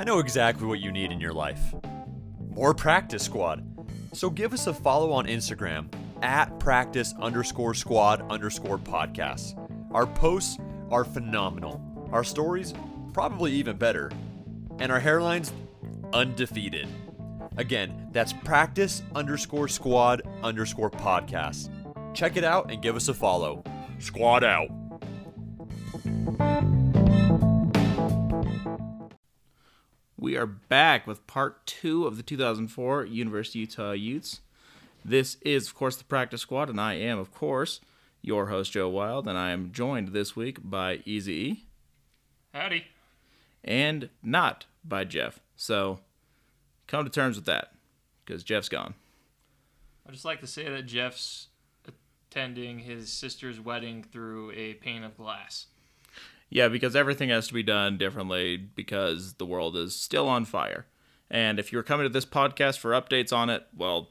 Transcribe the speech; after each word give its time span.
I 0.00 0.04
know 0.04 0.18
exactly 0.18 0.66
what 0.66 0.80
you 0.80 0.90
need 0.90 1.12
in 1.12 1.20
your 1.20 1.34
life 1.34 1.74
more 2.54 2.72
practice 2.72 3.22
squad. 3.22 3.62
So 4.14 4.30
give 4.30 4.54
us 4.54 4.66
a 4.66 4.72
follow 4.72 5.12
on 5.12 5.26
Instagram 5.26 5.92
at 6.22 6.58
practice 6.58 7.12
underscore 7.20 7.74
squad 7.74 8.22
underscore 8.32 8.78
podcast. 8.78 9.58
Our 9.92 10.06
posts 10.06 10.56
are 10.90 11.04
phenomenal. 11.04 12.08
Our 12.12 12.24
stories, 12.24 12.72
probably 13.12 13.52
even 13.52 13.76
better. 13.76 14.10
And 14.78 14.90
our 14.90 15.00
hairlines, 15.02 15.52
undefeated. 16.14 16.88
Again, 17.58 18.08
that's 18.10 18.32
practice 18.32 19.02
underscore 19.14 19.68
squad 19.68 20.22
underscore 20.42 20.90
podcast. 20.90 21.68
Check 22.14 22.38
it 22.38 22.44
out 22.44 22.70
and 22.70 22.80
give 22.80 22.96
us 22.96 23.08
a 23.08 23.14
follow. 23.14 23.62
Squad 23.98 24.44
out. 24.44 24.70
We 30.20 30.36
are 30.36 30.44
back 30.44 31.06
with 31.06 31.26
part 31.26 31.64
two 31.64 32.06
of 32.06 32.18
the 32.18 32.22
2004 32.22 33.06
University 33.06 33.60
of 33.60 33.70
Utah 33.70 33.92
Utes. 33.92 34.40
This 35.02 35.38
is, 35.40 35.68
of 35.68 35.74
course, 35.74 35.96
the 35.96 36.04
practice 36.04 36.42
squad, 36.42 36.68
and 36.68 36.78
I 36.78 36.92
am, 36.92 37.18
of 37.18 37.32
course, 37.32 37.80
your 38.20 38.48
host, 38.48 38.72
Joe 38.72 38.90
Wild, 38.90 39.26
and 39.26 39.38
I 39.38 39.50
am 39.52 39.72
joined 39.72 40.08
this 40.08 40.36
week 40.36 40.58
by 40.62 41.00
Easy 41.06 41.32
E 41.32 41.64
Howdy. 42.52 42.84
and 43.64 44.10
not 44.22 44.66
by 44.84 45.04
Jeff. 45.04 45.40
So 45.56 46.00
come 46.86 47.02
to 47.04 47.10
terms 47.10 47.36
with 47.36 47.46
that, 47.46 47.72
because 48.26 48.44
Jeff's 48.44 48.68
gone. 48.68 48.92
I'd 50.06 50.12
just 50.12 50.26
like 50.26 50.40
to 50.40 50.46
say 50.46 50.68
that 50.68 50.84
Jeff's 50.84 51.48
attending 52.28 52.80
his 52.80 53.10
sister's 53.10 53.58
wedding 53.58 54.02
through 54.02 54.50
a 54.50 54.74
pane 54.74 55.02
of 55.02 55.16
glass. 55.16 55.68
Yeah, 56.50 56.68
because 56.68 56.96
everything 56.96 57.28
has 57.28 57.46
to 57.48 57.54
be 57.54 57.62
done 57.62 57.96
differently 57.96 58.56
because 58.56 59.34
the 59.34 59.46
world 59.46 59.76
is 59.76 59.94
still 59.94 60.28
on 60.28 60.44
fire. 60.44 60.86
And 61.30 61.60
if 61.60 61.72
you're 61.72 61.84
coming 61.84 62.04
to 62.04 62.12
this 62.12 62.26
podcast 62.26 62.78
for 62.78 62.90
updates 62.90 63.32
on 63.32 63.50
it, 63.50 63.64
well, 63.74 64.08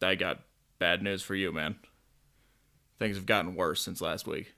I 0.00 0.14
got 0.14 0.42
bad 0.78 1.02
news 1.02 1.22
for 1.22 1.34
you, 1.34 1.52
man. 1.52 1.76
Things 3.00 3.16
have 3.16 3.26
gotten 3.26 3.56
worse 3.56 3.82
since 3.82 4.00
last 4.00 4.28
week. 4.28 4.54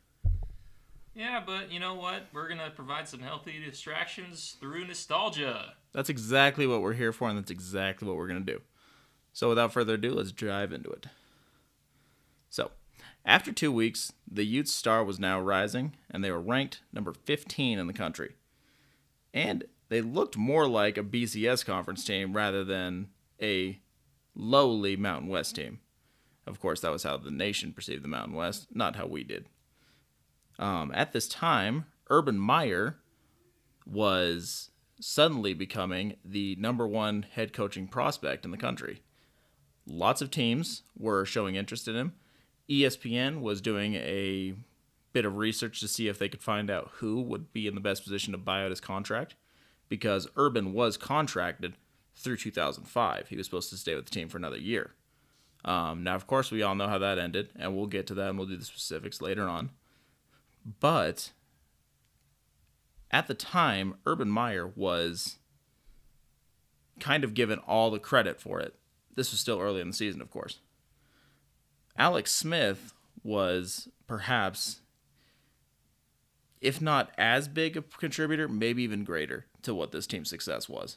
Yeah, 1.15 1.43
but 1.45 1.73
you 1.73 1.81
know 1.81 1.95
what? 1.95 2.27
We're 2.33 2.47
going 2.47 2.61
to 2.61 2.71
provide 2.71 3.09
some 3.09 3.21
healthy 3.21 3.63
distractions 3.65 4.57
through 4.61 4.87
nostalgia. 4.87 5.75
That's 5.93 6.09
exactly 6.09 6.67
what 6.67 6.83
we're 6.83 6.93
here 6.93 7.13
for, 7.13 7.29
and 7.29 7.39
that's 7.39 7.51
exactly 7.51 8.07
what 8.07 8.17
we're 8.17 8.29
going 8.29 8.45
to 8.45 8.53
do. 8.53 8.61
So, 9.33 9.49
without 9.49 9.73
further 9.73 9.95
ado, 9.95 10.13
let's 10.13 10.33
dive 10.33 10.73
into 10.73 10.91
it. 10.91 11.07
After 13.25 13.53
two 13.53 13.71
weeks, 13.71 14.13
the 14.31 14.45
Utes 14.45 14.73
star 14.73 15.05
was 15.05 15.21
now 15.21 15.41
rising, 15.41 15.95
and 16.11 16.25
they 16.25 16.31
were 16.31 16.41
ranked 16.41 16.81
number 16.93 17.13
15 17.13 17.79
in 17.79 17.87
the 17.87 17.93
country. 17.93 18.35
And 19.35 19.65
they 19.89 20.01
looked 20.01 20.37
more 20.37 20.67
like 20.67 20.97
a 20.97 21.03
BCS 21.03 21.65
conference 21.65 22.05
team 22.05 22.35
rather 22.35 22.65
than 22.65 23.09
a 23.41 23.81
lowly 24.35 24.97
Mountain 24.97 25.29
West 25.29 25.57
team. 25.57 25.81
Of 26.47 26.61
course, 26.61 26.81
that 26.81 26.93
was 26.93 27.03
how 27.03 27.17
the 27.17 27.31
nation 27.31 27.73
perceived 27.73 28.03
the 28.03 28.09
Mountain 28.09 28.35
West, 28.35 28.69
not 28.73 28.97
how 28.97 29.07
we 29.07 29.25
did. 29.25 29.47
Um, 30.59 30.91
at 30.95 31.13
this 31.13 31.29
time, 31.29 31.87
Urban 32.09 32.39
Meyer 32.39 32.97
was 33.87 34.71
suddenly 35.01 35.55
becoming 35.55 36.17
the 36.25 36.57
number 36.57 36.87
one 36.87 37.23
head 37.23 37.53
coaching 37.53 37.87
prospect 37.87 38.45
in 38.45 38.51
the 38.51 38.57
country. 38.57 39.03
Lots 39.87 40.21
of 40.21 40.31
teams 40.31 40.83
were 40.97 41.25
showing 41.25 41.55
interest 41.55 41.89
in 41.89 41.97
him. 41.97 42.15
ESPN 42.71 43.41
was 43.41 43.61
doing 43.61 43.95
a 43.97 44.55
bit 45.13 45.25
of 45.25 45.37
research 45.37 45.81
to 45.81 45.89
see 45.89 46.07
if 46.07 46.19
they 46.19 46.29
could 46.29 46.43
find 46.43 46.71
out 46.71 46.91
who 46.95 47.21
would 47.21 47.53
be 47.53 47.67
in 47.67 47.75
the 47.75 47.81
best 47.81 48.05
position 48.05 48.33
to 48.33 48.39
buy 48.39 48.63
out 48.63 48.71
his 48.71 48.81
contract 48.81 49.35
because 49.89 50.29
Urban 50.37 50.73
was 50.73 50.97
contracted 50.97 51.75
through 52.15 52.37
2005. 52.37 53.29
He 53.29 53.37
was 53.37 53.47
supposed 53.47 53.71
to 53.71 53.77
stay 53.77 53.97
with 53.97 54.05
the 54.05 54.11
team 54.11 54.29
for 54.29 54.39
another 54.39 54.57
year. 54.57 54.93
Um, 55.65 56.05
now, 56.05 56.15
of 56.15 56.27
course, 56.27 56.51
we 56.51 56.63
all 56.63 56.77
know 56.77 56.89
how 56.89 56.99
that 56.99 57.19
ended, 57.19 57.51
and 57.59 57.77
we'll 57.77 57.87
get 57.87 58.07
to 58.07 58.15
that 58.15 58.31
and 58.31 58.39
we'll 58.39 58.47
do 58.47 58.57
the 58.57 58.65
specifics 58.65 59.21
later 59.21 59.49
on. 59.49 59.71
But 60.79 61.33
at 63.11 63.27
the 63.27 63.35
time, 63.35 63.97
Urban 64.07 64.31
Meyer 64.31 64.67
was 64.67 65.39
kind 67.01 67.25
of 67.25 67.35
given 67.35 67.59
all 67.59 67.91
the 67.91 67.99
credit 67.99 68.41
for 68.41 68.61
it. 68.61 68.77
This 69.17 69.33
was 69.33 69.41
still 69.41 69.61
early 69.61 69.81
in 69.81 69.89
the 69.89 69.97
season, 69.97 70.21
of 70.21 70.31
course. 70.31 70.61
Alex 72.01 72.33
Smith 72.33 72.95
was 73.23 73.91
perhaps, 74.07 74.81
if 76.63 76.81
not 76.81 77.11
as 77.19 77.47
big 77.47 77.77
a 77.77 77.83
contributor, 77.83 78.49
maybe 78.49 78.83
even 78.83 79.05
greater 79.05 79.45
to 79.61 79.75
what 79.75 79.93
this 79.93 80.07
team's 80.07 80.31
success 80.31 80.67
was. 80.67 80.97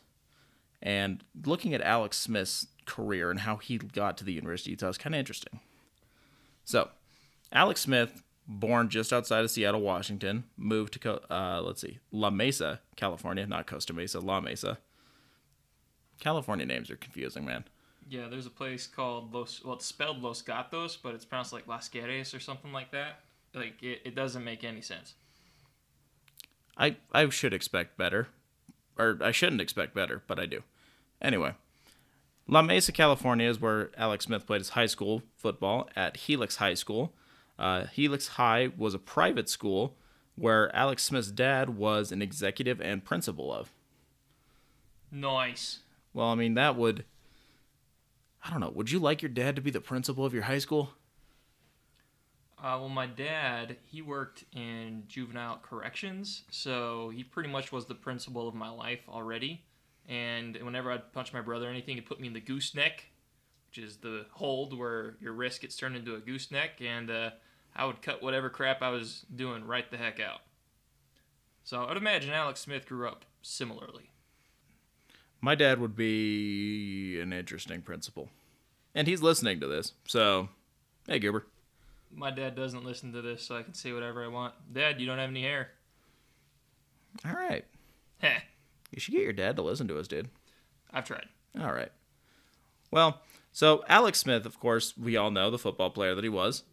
And 0.81 1.21
looking 1.45 1.73
at 1.73 1.81
Alex 1.81 2.17
Smith's 2.17 2.67
career 2.85 3.29
and 3.29 3.41
how 3.41 3.57
he 3.57 3.77
got 3.77 4.17
to 4.17 4.23
the 4.23 4.31
University 4.31 4.71
of 4.71 4.81
Utah 4.81 4.87
is 4.87 4.97
kind 4.97 5.13
of 5.13 5.19
interesting. 5.19 5.59
So, 6.63 6.87
Alex 7.51 7.81
Smith, 7.81 8.23
born 8.47 8.87
just 8.87 9.11
outside 9.11 9.43
of 9.43 9.51
Seattle, 9.51 9.81
Washington, 9.81 10.45
moved 10.55 11.01
to 11.01 11.33
uh, 11.33 11.61
let's 11.61 11.81
see, 11.81 11.99
La 12.13 12.29
Mesa, 12.29 12.79
California, 12.95 13.45
not 13.45 13.67
Costa 13.67 13.91
Mesa, 13.91 14.21
La 14.21 14.39
Mesa. 14.39 14.77
California 16.21 16.65
names 16.65 16.89
are 16.89 16.95
confusing, 16.95 17.43
man. 17.43 17.65
Yeah, 18.13 18.27
there's 18.29 18.45
a 18.45 18.51
place 18.51 18.85
called 18.85 19.33
Los, 19.33 19.63
well, 19.65 19.73
it's 19.73 19.87
spelled 19.87 20.21
Los 20.21 20.43
Gatos, 20.43 20.95
but 20.97 21.15
it's 21.15 21.25
pronounced 21.25 21.51
like 21.51 21.67
Las 21.67 21.89
Guerres 21.89 22.35
or 22.35 22.39
something 22.39 22.71
like 22.71 22.91
that. 22.91 23.21
Like, 23.55 23.81
it, 23.81 24.01
it 24.05 24.13
doesn't 24.13 24.43
make 24.43 24.63
any 24.63 24.81
sense. 24.81 25.15
I 26.77 26.97
I 27.11 27.27
should 27.29 27.55
expect 27.55 27.97
better, 27.97 28.27
or 28.99 29.17
I 29.19 29.31
shouldn't 29.31 29.61
expect 29.61 29.95
better, 29.95 30.21
but 30.27 30.39
I 30.39 30.45
do. 30.45 30.61
Anyway, 31.23 31.55
La 32.47 32.61
Mesa, 32.61 32.91
California 32.91 33.49
is 33.49 33.59
where 33.59 33.89
Alex 33.97 34.25
Smith 34.25 34.45
played 34.45 34.61
his 34.61 34.69
high 34.69 34.85
school 34.85 35.23
football 35.35 35.89
at 35.95 36.17
Helix 36.17 36.57
High 36.57 36.75
School. 36.75 37.13
Uh, 37.57 37.85
Helix 37.87 38.27
High 38.27 38.69
was 38.77 38.93
a 38.93 38.99
private 38.99 39.49
school 39.49 39.95
where 40.35 40.75
Alex 40.75 41.01
Smith's 41.01 41.31
dad 41.31 41.71
was 41.71 42.11
an 42.11 42.21
executive 42.21 42.79
and 42.79 43.03
principal 43.03 43.51
of. 43.51 43.71
Nice. 45.11 45.79
Well, 46.13 46.27
I 46.27 46.35
mean 46.35 46.53
that 46.53 46.75
would. 46.75 47.05
I 48.43 48.49
don't 48.49 48.59
know. 48.59 48.71
Would 48.75 48.91
you 48.91 48.99
like 48.99 49.21
your 49.21 49.29
dad 49.29 49.55
to 49.55 49.61
be 49.61 49.71
the 49.71 49.81
principal 49.81 50.25
of 50.25 50.33
your 50.33 50.43
high 50.43 50.59
school? 50.59 50.89
Uh, 52.57 52.77
well, 52.79 52.89
my 52.89 53.05
dad, 53.05 53.77
he 53.85 54.01
worked 54.01 54.45
in 54.53 55.03
juvenile 55.07 55.59
corrections, 55.61 56.43
so 56.49 57.11
he 57.13 57.23
pretty 57.23 57.49
much 57.49 57.71
was 57.71 57.85
the 57.85 57.95
principal 57.95 58.47
of 58.47 58.55
my 58.55 58.69
life 58.69 59.01
already. 59.09 59.63
And 60.07 60.57
whenever 60.61 60.91
I'd 60.91 61.11
punch 61.11 61.33
my 61.33 61.41
brother 61.41 61.67
or 61.67 61.71
anything, 61.71 61.95
he'd 61.95 62.05
put 62.05 62.21
me 62.21 62.27
in 62.27 62.33
the 62.33 62.39
gooseneck, 62.39 63.11
which 63.69 63.83
is 63.83 63.97
the 63.97 64.25
hold 64.31 64.77
where 64.77 65.15
your 65.19 65.33
wrist 65.33 65.61
gets 65.61 65.75
turned 65.75 65.95
into 65.95 66.15
a 66.15 66.19
gooseneck, 66.19 66.81
and 66.81 67.11
uh, 67.11 67.31
I 67.75 67.85
would 67.85 68.01
cut 68.01 68.23
whatever 68.23 68.49
crap 68.49 68.81
I 68.81 68.89
was 68.89 69.25
doing 69.35 69.65
right 69.65 69.89
the 69.89 69.97
heck 69.97 70.21
out. 70.21 70.41
So 71.65 71.85
I'd 71.85 71.97
imagine 71.97 72.31
Alex 72.31 72.61
Smith 72.61 72.85
grew 72.85 73.07
up 73.07 73.25
similarly. 73.41 74.12
My 75.43 75.55
dad 75.55 75.81
would 75.81 75.93
be 75.93 77.19
an 77.19 77.33
interesting 77.33 77.81
principal. 77.81 78.29
And 78.95 79.09
he's 79.09 79.21
listening 79.21 79.59
to 79.59 79.67
this, 79.67 79.91
so 80.07 80.47
hey, 81.05 81.19
Goober. 81.19 81.45
My 82.15 82.31
dad 82.31 82.55
doesn't 82.55 82.85
listen 82.85 83.11
to 83.11 83.21
this, 83.21 83.43
so 83.43 83.57
I 83.57 83.63
can 83.63 83.73
say 83.73 83.91
whatever 83.91 84.23
I 84.23 84.29
want. 84.29 84.53
Dad, 84.71 85.01
you 85.01 85.05
don't 85.05 85.17
have 85.17 85.29
any 85.29 85.41
hair. 85.41 85.71
All 87.25 87.33
right. 87.33 87.65
Heh. 88.19 88.39
You 88.91 89.01
should 89.01 89.15
get 89.15 89.23
your 89.23 89.33
dad 89.33 89.57
to 89.57 89.63
listen 89.63 89.85
to 89.89 89.99
us, 89.99 90.07
dude. 90.07 90.29
I've 90.93 91.03
tried. 91.03 91.25
All 91.59 91.73
right. 91.73 91.91
Well, 92.89 93.19
so 93.51 93.83
Alex 93.89 94.19
Smith, 94.19 94.45
of 94.45 94.61
course, 94.61 94.97
we 94.97 95.17
all 95.17 95.29
know 95.29 95.51
the 95.51 95.59
football 95.59 95.89
player 95.89 96.15
that 96.15 96.23
he 96.23 96.29
was. 96.29 96.63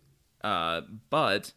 Uh, 0.45 0.83
but 1.09 1.55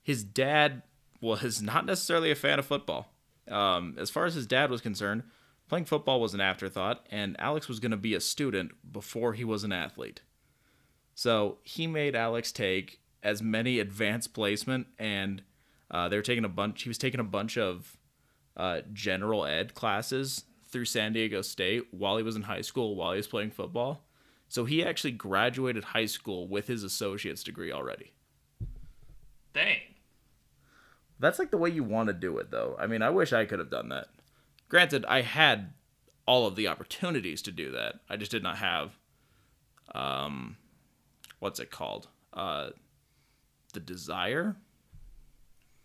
his 0.00 0.22
dad 0.22 0.82
was 1.20 1.60
not 1.60 1.86
necessarily 1.86 2.30
a 2.30 2.36
fan 2.36 2.60
of 2.60 2.66
football. 2.66 3.08
Um, 3.48 3.96
as 3.98 4.10
far 4.10 4.26
as 4.26 4.34
his 4.34 4.46
dad 4.46 4.70
was 4.70 4.80
concerned, 4.80 5.24
playing 5.70 5.84
football 5.84 6.20
was 6.20 6.34
an 6.34 6.40
afterthought, 6.40 7.06
and 7.12 7.36
Alex 7.38 7.68
was 7.68 7.78
going 7.78 7.92
to 7.92 7.96
be 7.96 8.12
a 8.12 8.20
student 8.20 8.72
before 8.92 9.34
he 9.34 9.44
was 9.44 9.62
an 9.62 9.70
athlete. 9.70 10.20
So 11.14 11.58
he 11.62 11.86
made 11.86 12.16
Alex 12.16 12.50
take 12.50 12.98
as 13.22 13.40
many 13.40 13.78
advanced 13.78 14.34
placement, 14.34 14.88
and 14.98 15.42
uh, 15.88 16.08
they 16.08 16.16
were 16.16 16.22
taking 16.22 16.44
a 16.44 16.48
bunch. 16.48 16.82
He 16.82 16.90
was 16.90 16.98
taking 16.98 17.20
a 17.20 17.24
bunch 17.24 17.56
of 17.56 17.96
uh, 18.56 18.80
general 18.92 19.46
ed 19.46 19.74
classes 19.74 20.42
through 20.68 20.86
San 20.86 21.12
Diego 21.12 21.40
State 21.40 21.86
while 21.92 22.16
he 22.16 22.24
was 22.24 22.34
in 22.34 22.42
high 22.42 22.62
school, 22.62 22.96
while 22.96 23.12
he 23.12 23.18
was 23.18 23.28
playing 23.28 23.52
football. 23.52 24.02
So 24.48 24.64
he 24.64 24.84
actually 24.84 25.12
graduated 25.12 25.84
high 25.84 26.06
school 26.06 26.48
with 26.48 26.66
his 26.66 26.82
associate's 26.82 27.44
degree 27.44 27.70
already. 27.70 28.10
Dang. 29.54 29.78
That's 31.20 31.38
like 31.38 31.52
the 31.52 31.58
way 31.58 31.70
you 31.70 31.84
want 31.84 32.08
to 32.08 32.12
do 32.12 32.38
it, 32.38 32.50
though. 32.50 32.74
I 32.76 32.88
mean, 32.88 33.02
I 33.02 33.10
wish 33.10 33.32
I 33.32 33.44
could 33.44 33.60
have 33.60 33.70
done 33.70 33.90
that. 33.90 34.08
Granted, 34.70 35.04
I 35.06 35.20
had 35.22 35.74
all 36.26 36.46
of 36.46 36.56
the 36.56 36.68
opportunities 36.68 37.42
to 37.42 37.52
do 37.52 37.70
that. 37.72 37.96
I 38.08 38.16
just 38.16 38.30
did 38.30 38.42
not 38.42 38.56
have, 38.58 38.96
um, 39.94 40.56
what's 41.40 41.60
it 41.60 41.70
called? 41.70 42.08
Uh, 42.32 42.70
the 43.74 43.80
desire. 43.80 44.56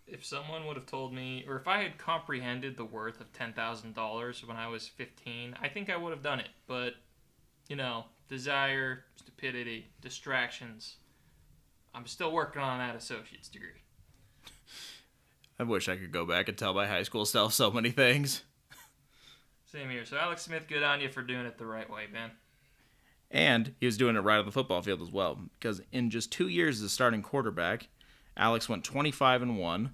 if 0.08 0.24
someone 0.24 0.66
would 0.68 0.76
have 0.78 0.86
told 0.86 1.14
me, 1.14 1.44
or 1.48 1.58
if 1.58 1.68
I 1.68 1.82
had 1.82 1.98
comprehended 1.98 2.78
the 2.78 2.86
worth 2.86 3.20
of 3.20 3.34
ten 3.34 3.54
thousand 3.54 3.96
dollars 3.96 4.44
when 4.48 4.56
I 4.58 4.68
was 4.68 4.88
fifteen, 4.88 5.56
I 5.62 5.68
think 5.68 5.90
I 5.90 5.98
would 5.98 6.12
have 6.12 6.22
done 6.24 6.40
it. 6.40 6.50
But 6.68 6.94
you 7.68 7.76
know, 7.76 8.06
desire, 8.30 9.06
stupidity, 9.16 9.88
distractions. 10.02 10.98
I'm 11.96 12.06
still 12.06 12.32
working 12.32 12.62
on 12.62 12.78
that 12.80 12.96
associate's 12.96 13.50
degree. 13.50 13.82
I 15.60 15.64
wish 15.64 15.90
I 15.90 15.96
could 15.96 16.12
go 16.12 16.26
back 16.26 16.50
and 16.50 16.58
tell 16.58 16.74
my 16.76 16.86
high 16.88 17.04
school 17.04 17.26
self 17.26 17.54
so 17.54 17.72
many 17.72 17.90
things. 17.90 18.44
Same 19.76 19.90
here. 19.90 20.06
So 20.06 20.16
Alex 20.16 20.44
Smith, 20.44 20.70
good 20.70 20.84
on 20.84 21.02
you 21.02 21.10
for 21.10 21.22
doing 21.22 21.46
it 21.46 21.58
the 21.58 21.66
right 21.66 21.90
way, 21.90 22.06
man. 22.10 22.32
And 23.30 23.76
he 23.82 23.86
was 23.86 23.98
doing 23.98 24.16
it 24.16 24.22
right 24.22 24.38
on 24.38 24.46
the 24.46 24.52
football 24.54 24.82
field 24.82 25.02
as 25.02 25.12
well. 25.12 25.38
Because 25.60 25.82
in 25.92 26.10
just 26.10 26.32
two 26.32 26.48
years 26.48 26.78
as 26.78 26.84
a 26.84 26.90
starting 26.90 27.22
quarterback, 27.22 27.90
Alex 28.38 28.70
went 28.70 28.86
25 28.86 29.42
and 29.42 29.60
1, 29.60 29.92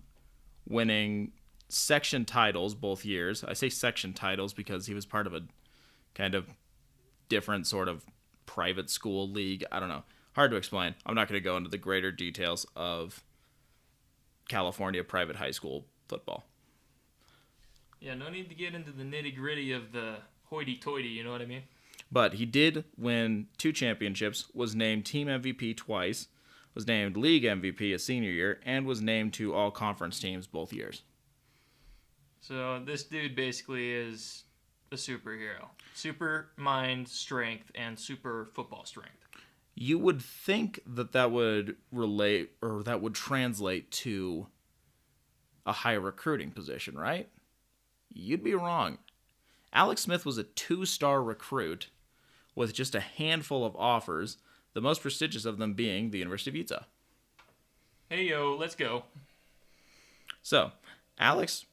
winning 0.70 1.32
section 1.68 2.26
titles 2.26 2.76
both 2.76 3.04
years. 3.06 3.44
I 3.44 3.54
say 3.54 3.70
section 3.70 4.14
titles 4.14 4.54
because 4.54 4.86
he 4.86 4.94
was 4.94 5.08
part 5.08 5.26
of 5.26 5.34
a 5.34 5.42
kind 6.14 6.36
of 6.36 6.54
different 7.28 7.66
sort 7.66 7.88
of 7.88 8.06
private 8.46 8.92
school 8.92 9.28
league. 9.28 9.66
I 9.72 9.80
don't 9.80 9.90
know. 9.90 10.04
Hard 10.34 10.52
to 10.52 10.58
explain. 10.58 10.94
I'm 11.08 11.16
not 11.16 11.28
going 11.28 11.42
to 11.42 11.44
go 11.44 11.58
into 11.58 11.72
the 11.72 11.80
greater 11.80 12.12
details 12.12 12.68
of 12.76 13.24
California 14.48 15.04
private 15.04 15.38
high 15.38 15.50
school 15.50 15.88
football. 16.08 16.44
Yeah, 18.02 18.16
no 18.16 18.30
need 18.30 18.50
to 18.50 18.56
get 18.56 18.74
into 18.74 18.92
the 18.92 19.04
nitty 19.04 19.36
gritty 19.36 19.72
of 19.72 19.92
the 19.92 20.16
hoity 20.46 20.76
toity, 20.76 21.08
you 21.08 21.24
know 21.24 21.32
what 21.32 21.42
I 21.42 21.46
mean? 21.46 21.62
But 22.12 22.34
he 22.34 22.46
did 22.46 22.84
win 22.98 23.48
two 23.58 23.72
championships, 23.72 24.48
was 24.54 24.76
named 24.76 25.06
team 25.06 25.28
MVP 25.28 25.78
twice, 25.78 26.28
was 26.74 26.88
named 26.88 27.16
league 27.16 27.44
MVP 27.44 27.94
a 27.94 28.00
senior 28.00 28.32
year, 28.32 28.60
and 28.66 28.86
was 28.86 29.02
named 29.02 29.34
to 29.36 29.54
all 29.54 29.72
conference 29.72 30.20
teams 30.20 30.48
both 30.48 30.74
years. 30.74 31.04
So 32.42 32.82
this 32.84 33.04
dude 33.04 33.36
basically 33.36 33.92
is 33.92 34.46
a 34.92 34.96
superhero. 34.96 35.68
Super 35.94 36.50
mind 36.58 37.08
strength 37.08 37.72
and 37.76 37.98
super 37.98 38.50
football 38.56 38.84
strength. 38.84 39.28
You 39.76 40.00
would 40.00 40.22
think 40.22 40.82
that 40.86 41.12
that 41.12 41.32
would 41.32 41.78
relate 41.92 42.52
or 42.62 42.84
that 42.84 43.02
would 43.02 43.14
translate 43.14 43.92
to 43.92 44.48
a 45.66 45.72
high 45.72 45.94
recruiting 45.94 46.52
position, 46.52 46.98
right? 46.98 47.30
You'd 48.14 48.44
be 48.44 48.54
wrong. 48.54 48.98
Alex 49.74 50.02
Smith 50.02 50.26
was 50.26 50.38
a 50.38 50.44
two 50.44 50.86
star 50.86 51.24
recruit 51.24 51.90
with 52.56 52.74
just 52.74 52.96
a 52.96 53.00
handful 53.00 53.66
of 53.66 53.76
offers, 53.76 54.38
the 54.74 54.82
most 54.82 55.02
prestigious 55.02 55.46
of 55.46 55.58
them 55.58 55.74
being 55.74 56.12
the 56.12 56.20
University 56.20 56.52
of 56.52 56.56
Utah. 56.56 56.84
Hey 58.10 58.24
yo, 58.24 58.56
let's 58.60 58.76
go. 58.76 59.04
So, 60.42 60.72
Alex 61.18 61.66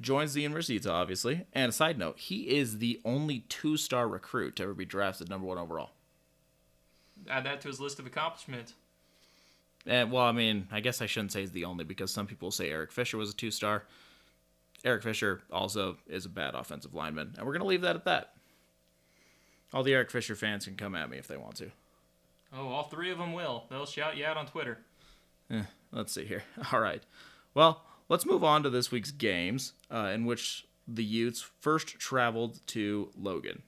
joins 0.00 0.34
the 0.34 0.42
University 0.42 0.76
of 0.76 0.84
Utah, 0.84 1.00
obviously. 1.00 1.46
And 1.52 1.70
a 1.70 1.72
side 1.72 1.98
note, 1.98 2.18
he 2.18 2.56
is 2.56 2.78
the 2.78 3.00
only 3.04 3.40
two 3.48 3.76
star 3.76 4.08
recruit 4.08 4.56
to 4.56 4.62
ever 4.64 4.74
be 4.74 4.84
drafted 4.84 5.28
number 5.28 5.46
one 5.46 5.58
overall. 5.58 5.90
Add 7.28 7.44
that 7.46 7.60
to 7.62 7.68
his 7.68 7.80
list 7.80 7.98
of 7.98 8.06
accomplishments. 8.06 8.74
And, 9.86 10.10
well, 10.10 10.24
I 10.24 10.32
mean, 10.32 10.68
I 10.72 10.80
guess 10.80 11.02
I 11.02 11.06
shouldn't 11.06 11.32
say 11.32 11.40
he's 11.40 11.50
the 11.50 11.64
only 11.64 11.84
because 11.84 12.10
some 12.10 12.26
people 12.26 12.50
say 12.50 12.70
Eric 12.70 12.90
Fisher 12.90 13.18
was 13.18 13.30
a 13.30 13.36
two 13.36 13.50
star. 13.50 13.84
Eric 14.84 15.02
Fisher 15.02 15.42
also 15.50 15.96
is 16.06 16.26
a 16.26 16.28
bad 16.28 16.54
offensive 16.54 16.94
lineman. 16.94 17.34
And 17.36 17.46
we're 17.46 17.52
going 17.52 17.62
to 17.62 17.68
leave 17.68 17.80
that 17.82 17.96
at 17.96 18.04
that. 18.04 18.34
All 19.72 19.82
the 19.82 19.94
Eric 19.94 20.10
Fisher 20.10 20.36
fans 20.36 20.66
can 20.66 20.76
come 20.76 20.94
at 20.94 21.10
me 21.10 21.16
if 21.18 21.26
they 21.26 21.36
want 21.36 21.56
to. 21.56 21.70
Oh, 22.56 22.68
all 22.68 22.84
three 22.84 23.10
of 23.10 23.18
them 23.18 23.32
will. 23.32 23.64
They'll 23.70 23.86
shout 23.86 24.16
you 24.16 24.24
out 24.24 24.36
on 24.36 24.46
Twitter. 24.46 24.78
Eh, 25.50 25.62
let's 25.90 26.12
see 26.12 26.24
here. 26.24 26.44
All 26.72 26.78
right. 26.78 27.02
Well, 27.52 27.82
let's 28.08 28.24
move 28.26 28.44
on 28.44 28.62
to 28.62 28.70
this 28.70 28.92
week's 28.92 29.10
games, 29.10 29.72
uh, 29.90 30.10
in 30.14 30.24
which 30.24 30.66
the 30.86 31.02
Utes 31.02 31.40
first 31.60 31.98
traveled 31.98 32.64
to 32.68 33.10
Logan. 33.16 33.62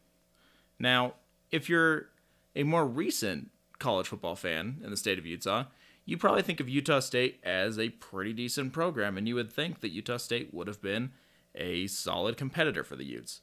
Now, 0.79 1.15
if 1.51 1.69
you're 1.69 2.11
a 2.55 2.63
more 2.63 2.87
recent 2.87 3.51
college 3.79 4.07
football 4.07 4.37
fan 4.37 4.79
in 4.85 4.91
the 4.91 4.97
state 4.97 5.19
of 5.19 5.27
Utah, 5.27 5.65
you 6.07 6.17
probably 6.17 6.43
think 6.43 6.61
of 6.61 6.69
Utah 6.69 7.01
State 7.01 7.41
as 7.43 7.79
a 7.79 7.91
pretty 7.91 8.33
decent 8.33 8.73
program, 8.73 9.19
and 9.19 9.27
you 9.29 9.35
would 9.35 9.53
think 9.53 9.81
that 9.81 9.91
Utah 9.91 10.17
State 10.17 10.55
would 10.55 10.69
have 10.69 10.81
been 10.81 11.11
a 11.55 11.89
solid 11.89 12.37
competitor 12.37 12.85
for 12.85 12.97
the 12.97 13.05
Utes. 13.05 13.41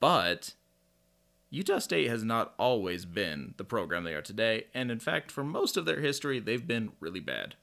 But 0.00 0.54
Utah 1.50 1.78
State 1.78 2.08
has 2.08 2.24
not 2.24 2.54
always 2.58 3.04
been 3.04 3.54
the 3.58 3.64
program 3.64 4.04
they 4.04 4.14
are 4.14 4.22
today, 4.22 4.64
and 4.72 4.90
in 4.90 4.98
fact, 4.98 5.30
for 5.30 5.44
most 5.44 5.76
of 5.76 5.84
their 5.84 6.00
history, 6.00 6.40
they've 6.40 6.66
been 6.66 6.92
really 7.00 7.20
bad. 7.20 7.54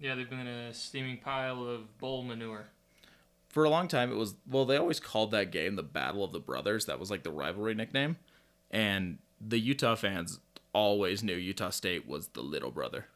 Yeah, 0.00 0.14
they've 0.14 0.30
been 0.30 0.46
a 0.46 0.72
steaming 0.72 1.18
pile 1.18 1.66
of 1.66 1.98
bowl 1.98 2.22
manure. 2.22 2.66
For 3.48 3.64
a 3.64 3.70
long 3.70 3.88
time, 3.88 4.10
it 4.10 4.16
was, 4.16 4.34
well, 4.48 4.64
they 4.64 4.76
always 4.76 5.00
called 5.00 5.32
that 5.32 5.50
game 5.50 5.76
the 5.76 5.82
Battle 5.82 6.24
of 6.24 6.32
the 6.32 6.40
Brothers. 6.40 6.86
That 6.86 7.00
was 7.00 7.10
like 7.10 7.24
the 7.24 7.30
rivalry 7.30 7.74
nickname. 7.74 8.16
And 8.70 9.18
the 9.40 9.58
Utah 9.58 9.94
fans 9.94 10.38
always 10.78 11.24
knew 11.24 11.34
Utah 11.34 11.70
State 11.70 12.06
was 12.06 12.28
the 12.28 12.40
little 12.40 12.70
brother. 12.70 13.06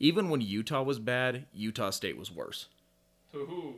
Even 0.00 0.28
when 0.28 0.40
Utah 0.40 0.82
was 0.82 0.98
bad, 0.98 1.46
Utah 1.52 1.90
State 1.90 2.18
was 2.18 2.32
worse. 2.32 2.66
Ooh. 3.32 3.74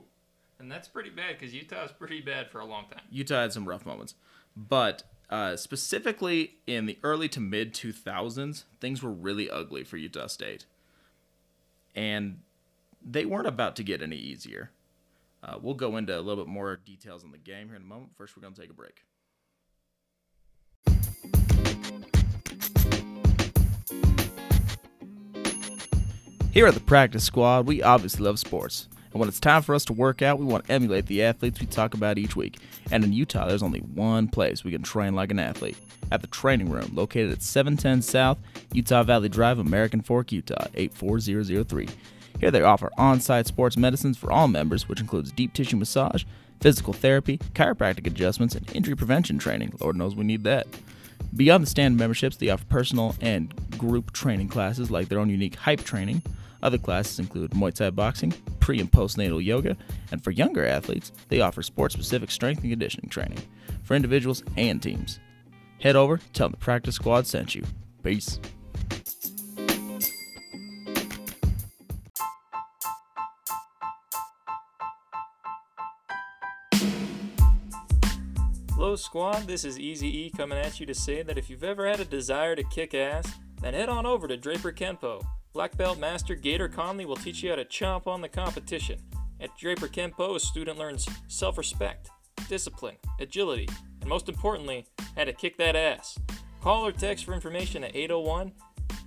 And 0.58 0.72
that's 0.72 0.88
pretty 0.88 1.10
bad 1.10 1.38
because 1.38 1.54
Utah 1.54 1.82
was 1.82 1.92
pretty 1.92 2.22
bad 2.22 2.50
for 2.50 2.60
a 2.60 2.64
long 2.64 2.86
time. 2.90 3.02
Utah 3.10 3.42
had 3.42 3.52
some 3.52 3.68
rough 3.68 3.84
moments. 3.84 4.14
But 4.56 5.02
uh, 5.28 5.56
specifically 5.56 6.54
in 6.66 6.86
the 6.86 6.98
early 7.02 7.28
to 7.28 7.40
mid 7.40 7.74
2000s, 7.74 8.64
things 8.80 9.02
were 9.02 9.12
really 9.12 9.50
ugly 9.50 9.84
for 9.84 9.98
Utah 9.98 10.26
State. 10.26 10.64
And 11.94 12.40
they 13.04 13.26
weren't 13.26 13.46
about 13.46 13.76
to 13.76 13.82
get 13.82 14.00
any 14.00 14.16
easier. 14.16 14.70
Uh, 15.42 15.56
we'll 15.60 15.74
go 15.74 15.98
into 15.98 16.18
a 16.18 16.20
little 16.20 16.44
bit 16.44 16.50
more 16.50 16.76
details 16.76 17.24
on 17.24 17.30
the 17.30 17.38
game 17.38 17.68
here 17.68 17.76
in 17.76 17.82
a 17.82 17.86
moment. 17.86 18.12
First, 18.16 18.36
we're 18.36 18.42
going 18.42 18.54
to 18.54 18.60
take 18.60 18.70
a 18.70 18.74
break. 18.74 19.04
Here 26.52 26.66
at 26.66 26.74
the 26.74 26.80
practice 26.80 27.22
squad, 27.22 27.68
we 27.68 27.80
obviously 27.80 28.24
love 28.24 28.40
sports. 28.40 28.88
And 29.12 29.20
when 29.20 29.28
it's 29.28 29.38
time 29.38 29.62
for 29.62 29.72
us 29.72 29.84
to 29.84 29.92
work 29.92 30.20
out, 30.20 30.40
we 30.40 30.44
want 30.44 30.66
to 30.66 30.72
emulate 30.72 31.06
the 31.06 31.22
athletes 31.22 31.60
we 31.60 31.66
talk 31.66 31.94
about 31.94 32.18
each 32.18 32.34
week. 32.34 32.58
And 32.90 33.04
in 33.04 33.12
Utah, 33.12 33.46
there's 33.46 33.62
only 33.62 33.78
one 33.78 34.26
place 34.26 34.64
we 34.64 34.72
can 34.72 34.82
train 34.82 35.14
like 35.14 35.30
an 35.30 35.38
athlete 35.38 35.76
at 36.10 36.22
the 36.22 36.26
training 36.26 36.68
room 36.68 36.90
located 36.92 37.30
at 37.30 37.42
710 37.42 38.02
South, 38.02 38.38
Utah 38.72 39.04
Valley 39.04 39.28
Drive, 39.28 39.60
American 39.60 40.00
Fork, 40.00 40.32
Utah, 40.32 40.66
84003. 40.74 41.88
Here 42.40 42.50
they 42.50 42.62
offer 42.62 42.90
on 42.98 43.20
site 43.20 43.46
sports 43.46 43.76
medicines 43.76 44.18
for 44.18 44.32
all 44.32 44.48
members, 44.48 44.88
which 44.88 45.00
includes 45.00 45.30
deep 45.30 45.52
tissue 45.52 45.76
massage, 45.76 46.24
physical 46.60 46.92
therapy, 46.92 47.38
chiropractic 47.54 48.08
adjustments, 48.08 48.56
and 48.56 48.68
injury 48.74 48.96
prevention 48.96 49.38
training. 49.38 49.72
Lord 49.80 49.94
knows 49.94 50.16
we 50.16 50.24
need 50.24 50.42
that. 50.44 50.66
Beyond 51.36 51.62
the 51.62 51.70
standard 51.70 51.98
memberships, 51.98 52.36
they 52.36 52.50
offer 52.50 52.64
personal 52.66 53.14
and 53.20 53.54
group 53.78 54.12
training 54.12 54.48
classes 54.48 54.90
like 54.90 55.08
their 55.08 55.18
own 55.18 55.30
unique 55.30 55.56
hype 55.56 55.84
training. 55.84 56.22
Other 56.62 56.78
classes 56.78 57.18
include 57.18 57.52
Muay 57.52 57.72
Thai 57.72 57.90
boxing, 57.90 58.34
pre 58.60 58.80
and 58.80 58.90
postnatal 58.90 59.42
yoga, 59.42 59.76
and 60.12 60.22
for 60.22 60.30
younger 60.30 60.66
athletes, 60.66 61.12
they 61.28 61.40
offer 61.40 61.62
sport 61.62 61.92
specific 61.92 62.30
strength 62.30 62.62
and 62.62 62.70
conditioning 62.70 63.08
training 63.08 63.38
for 63.82 63.94
individuals 63.94 64.42
and 64.56 64.82
teams. 64.82 65.20
Head 65.80 65.96
over, 65.96 66.20
tell 66.32 66.48
them 66.48 66.52
the 66.52 66.58
practice 66.58 66.96
squad 66.96 67.26
sent 67.26 67.54
you. 67.54 67.64
Peace. 68.02 68.38
Squad. 79.00 79.46
This 79.46 79.64
is 79.64 79.78
Easy 79.78 80.26
E 80.26 80.30
coming 80.30 80.58
at 80.58 80.78
you 80.78 80.86
to 80.86 80.94
say 80.94 81.22
that 81.22 81.38
if 81.38 81.50
you've 81.50 81.64
ever 81.64 81.88
had 81.88 82.00
a 82.00 82.04
desire 82.04 82.54
to 82.54 82.62
kick 82.62 82.94
ass, 82.94 83.26
then 83.60 83.74
head 83.74 83.88
on 83.88 84.06
over 84.06 84.28
to 84.28 84.36
Draper 84.36 84.72
Kenpo. 84.72 85.24
Black 85.52 85.76
Belt 85.76 85.98
Master 85.98 86.34
Gator 86.34 86.68
Conley 86.68 87.06
will 87.06 87.16
teach 87.16 87.42
you 87.42 87.50
how 87.50 87.56
to 87.56 87.64
chomp 87.64 88.06
on 88.06 88.20
the 88.20 88.28
competition. 88.28 89.00
At 89.40 89.56
Draper 89.58 89.88
Kenpo, 89.88 90.36
a 90.36 90.40
student 90.40 90.78
learns 90.78 91.08
self 91.28 91.58
respect, 91.58 92.10
discipline, 92.48 92.96
agility, 93.18 93.68
and 94.00 94.08
most 94.08 94.28
importantly, 94.28 94.86
how 95.16 95.24
to 95.24 95.32
kick 95.32 95.56
that 95.56 95.74
ass. 95.74 96.18
Call 96.60 96.86
or 96.86 96.92
text 96.92 97.24
for 97.24 97.34
information 97.34 97.82
at 97.82 97.96
801 97.96 98.52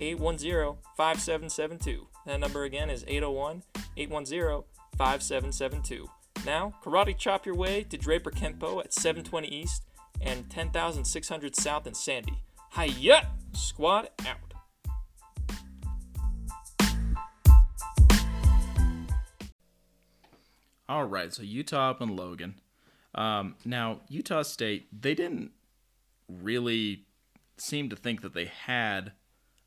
810 0.00 0.76
5772. 0.96 2.06
That 2.26 2.40
number 2.40 2.64
again 2.64 2.90
is 2.90 3.04
801 3.06 3.62
810 3.96 4.64
5772. 4.98 6.08
Now, 6.44 6.74
karate 6.82 7.16
chop 7.16 7.46
your 7.46 7.54
way 7.54 7.84
to 7.84 7.96
Draper 7.96 8.30
Kenpo 8.30 8.78
at 8.84 8.92
720 8.92 9.48
East 9.48 9.82
and 10.20 10.50
10,600 10.50 11.56
South 11.56 11.86
in 11.86 11.94
Sandy. 11.94 12.42
Hiya! 12.76 13.30
Squad 13.54 14.10
out. 14.26 14.54
All 20.86 21.04
right, 21.04 21.32
so 21.32 21.42
Utah 21.42 21.90
up 21.90 22.02
and 22.02 22.14
Logan. 22.14 22.56
Um, 23.14 23.54
now, 23.64 24.00
Utah 24.08 24.42
State, 24.42 24.88
they 25.00 25.14
didn't 25.14 25.52
really 26.28 27.06
seem 27.56 27.88
to 27.88 27.96
think 27.96 28.20
that 28.20 28.34
they 28.34 28.46
had 28.46 29.12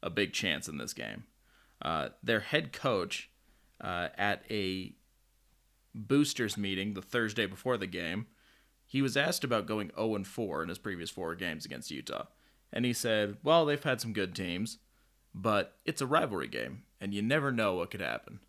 a 0.03 0.11
big 0.11 0.31
chance 0.31 0.67
in 0.67 0.77
this 0.77 0.93
game. 0.93 1.23
Uh, 1.81 2.09
their 2.21 2.41
head 2.41 2.71
coach, 2.71 3.31
uh, 3.81 4.09
at 4.17 4.43
a 4.49 4.93
boosters 5.93 6.57
meeting 6.57 6.93
the 6.93 7.01
Thursday 7.01 7.45
before 7.45 7.77
the 7.77 7.87
game, 7.87 8.27
he 8.85 9.01
was 9.01 9.17
asked 9.17 9.43
about 9.43 9.67
going 9.67 9.91
0 9.95 10.15
and 10.15 10.27
4 10.27 10.63
in 10.63 10.69
his 10.69 10.77
previous 10.77 11.09
four 11.09 11.35
games 11.35 11.65
against 11.65 11.91
Utah. 11.91 12.25
And 12.71 12.85
he 12.85 12.93
said, 12.93 13.37
Well, 13.43 13.65
they've 13.65 13.83
had 13.83 14.01
some 14.01 14.13
good 14.13 14.35
teams, 14.35 14.77
but 15.33 15.77
it's 15.85 16.01
a 16.01 16.07
rivalry 16.07 16.47
game, 16.47 16.83
and 16.99 17.13
you 17.13 17.21
never 17.21 17.51
know 17.51 17.75
what 17.75 17.91
could 17.91 18.01
happen. 18.01 18.39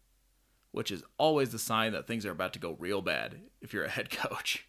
Which 0.70 0.90
is 0.90 1.02
always 1.16 1.50
the 1.50 1.58
sign 1.58 1.92
that 1.92 2.06
things 2.06 2.24
are 2.26 2.30
about 2.30 2.52
to 2.52 2.58
go 2.58 2.76
real 2.78 3.02
bad 3.02 3.40
if 3.60 3.72
you're 3.72 3.84
a 3.84 3.90
head 3.90 4.10
coach. 4.10 4.66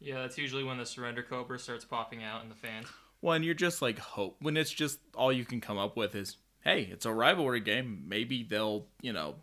Yeah, 0.00 0.20
that's 0.20 0.38
usually 0.38 0.64
when 0.64 0.78
the 0.78 0.86
surrender 0.86 1.22
cobra 1.22 1.58
starts 1.58 1.84
popping 1.84 2.22
out 2.22 2.42
in 2.42 2.48
the 2.48 2.54
fans. 2.54 2.86
When 3.20 3.42
you're 3.42 3.54
just 3.54 3.82
like 3.82 3.98
hope, 3.98 4.36
when 4.40 4.56
it's 4.56 4.70
just 4.70 4.98
all 5.14 5.32
you 5.32 5.44
can 5.44 5.60
come 5.60 5.78
up 5.78 5.96
with 5.96 6.14
is, 6.14 6.36
hey, 6.60 6.82
it's 6.82 7.06
a 7.06 7.12
rivalry 7.12 7.60
game. 7.60 8.04
Maybe 8.06 8.44
they'll, 8.44 8.86
you 9.00 9.12
know, 9.12 9.36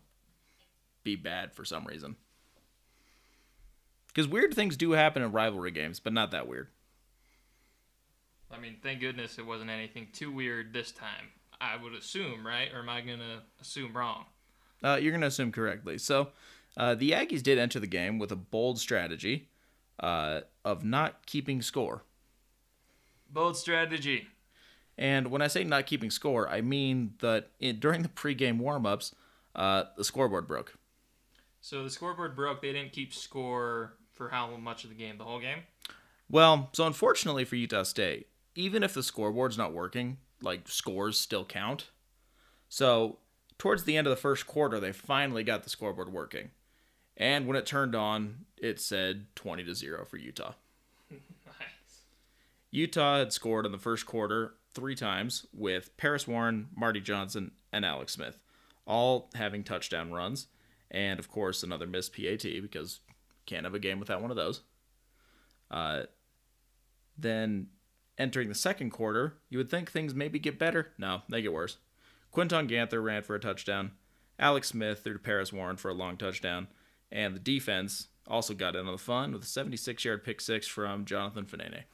be 1.06 1.16
bad 1.16 1.54
for 1.54 1.64
some 1.64 1.86
reason. 1.86 2.16
Because 4.08 4.26
weird 4.26 4.52
things 4.52 4.76
do 4.76 4.90
happen 4.92 5.22
in 5.22 5.30
rivalry 5.30 5.70
games, 5.70 6.00
but 6.00 6.12
not 6.12 6.32
that 6.32 6.48
weird. 6.48 6.66
I 8.50 8.58
mean, 8.58 8.76
thank 8.82 9.00
goodness 9.00 9.38
it 9.38 9.46
wasn't 9.46 9.70
anything 9.70 10.08
too 10.12 10.32
weird 10.32 10.72
this 10.72 10.90
time. 10.90 11.30
I 11.60 11.76
would 11.76 11.94
assume, 11.94 12.44
right? 12.44 12.68
Or 12.74 12.80
am 12.80 12.88
I 12.88 13.02
going 13.02 13.20
to 13.20 13.42
assume 13.60 13.96
wrong? 13.96 14.26
Uh, 14.82 14.98
you're 15.00 15.12
going 15.12 15.20
to 15.20 15.28
assume 15.28 15.52
correctly. 15.52 15.96
So, 15.98 16.28
uh, 16.76 16.94
the 16.94 17.12
Aggies 17.12 17.42
did 17.42 17.56
enter 17.56 17.78
the 17.78 17.86
game 17.86 18.18
with 18.18 18.32
a 18.32 18.36
bold 18.36 18.78
strategy 18.78 19.48
uh, 20.00 20.40
of 20.64 20.84
not 20.84 21.24
keeping 21.24 21.62
score. 21.62 22.02
Bold 23.30 23.56
strategy. 23.56 24.26
And 24.98 25.30
when 25.30 25.40
I 25.40 25.46
say 25.46 25.62
not 25.62 25.86
keeping 25.86 26.10
score, 26.10 26.48
I 26.48 26.62
mean 26.62 27.14
that 27.20 27.50
in, 27.60 27.78
during 27.78 28.02
the 28.02 28.08
pregame 28.08 28.60
warmups, 28.60 29.12
uh, 29.54 29.84
the 29.96 30.04
scoreboard 30.04 30.48
broke. 30.48 30.74
So 31.66 31.82
the 31.82 31.90
scoreboard 31.90 32.36
broke. 32.36 32.62
They 32.62 32.72
didn't 32.72 32.92
keep 32.92 33.12
score 33.12 33.94
for 34.12 34.28
how 34.28 34.56
much 34.56 34.84
of 34.84 34.90
the 34.90 34.94
game? 34.94 35.18
The 35.18 35.24
whole 35.24 35.40
game? 35.40 35.64
Well, 36.30 36.70
so 36.72 36.86
unfortunately 36.86 37.44
for 37.44 37.56
Utah 37.56 37.82
State, 37.82 38.28
even 38.54 38.84
if 38.84 38.94
the 38.94 39.02
scoreboard's 39.02 39.58
not 39.58 39.72
working, 39.72 40.18
like 40.40 40.68
scores 40.68 41.18
still 41.18 41.44
count. 41.44 41.90
So 42.68 43.18
towards 43.58 43.82
the 43.82 43.96
end 43.96 44.06
of 44.06 44.12
the 44.12 44.16
first 44.16 44.46
quarter, 44.46 44.78
they 44.78 44.92
finally 44.92 45.42
got 45.42 45.64
the 45.64 45.68
scoreboard 45.68 46.12
working. 46.12 46.52
And 47.16 47.48
when 47.48 47.56
it 47.56 47.66
turned 47.66 47.96
on, 47.96 48.44
it 48.56 48.78
said 48.78 49.26
20 49.34 49.64
to 49.64 49.74
0 49.74 50.04
for 50.04 50.18
Utah. 50.18 50.52
nice. 51.10 52.04
Utah 52.70 53.18
had 53.18 53.32
scored 53.32 53.66
in 53.66 53.72
the 53.72 53.78
first 53.78 54.06
quarter 54.06 54.54
three 54.72 54.94
times 54.94 55.46
with 55.52 55.96
Paris 55.96 56.28
Warren, 56.28 56.68
Marty 56.76 57.00
Johnson, 57.00 57.50
and 57.72 57.84
Alex 57.84 58.12
Smith, 58.12 58.38
all 58.86 59.30
having 59.34 59.64
touchdown 59.64 60.12
runs. 60.12 60.46
And 60.90 61.18
of 61.18 61.30
course, 61.30 61.62
another 61.62 61.86
missed 61.86 62.14
PAT 62.14 62.42
because 62.42 63.00
can't 63.44 63.64
have 63.64 63.74
a 63.74 63.78
game 63.78 64.00
without 64.00 64.20
one 64.22 64.30
of 64.30 64.36
those. 64.36 64.62
Uh, 65.70 66.02
then 67.18 67.68
entering 68.18 68.48
the 68.48 68.54
second 68.54 68.90
quarter, 68.90 69.34
you 69.48 69.58
would 69.58 69.70
think 69.70 69.90
things 69.90 70.14
maybe 70.14 70.38
get 70.38 70.58
better. 70.58 70.92
No, 70.98 71.22
they 71.28 71.42
get 71.42 71.52
worse. 71.52 71.78
Quinton 72.30 72.66
Ganther 72.66 73.02
ran 73.02 73.22
for 73.22 73.34
a 73.34 73.40
touchdown. 73.40 73.92
Alex 74.38 74.68
Smith 74.68 75.02
threw 75.02 75.14
to 75.14 75.18
Paris 75.18 75.52
Warren 75.52 75.76
for 75.76 75.90
a 75.90 75.94
long 75.94 76.16
touchdown. 76.16 76.68
And 77.10 77.34
the 77.34 77.40
defense 77.40 78.08
also 78.26 78.52
got 78.54 78.74
in 78.74 78.86
on 78.86 78.92
the 78.92 78.98
fun 78.98 79.32
with 79.32 79.42
a 79.42 79.46
76 79.46 80.04
yard 80.04 80.24
pick 80.24 80.40
six 80.40 80.66
from 80.66 81.04
Jonathan 81.04 81.46
Fanene. 81.46 81.84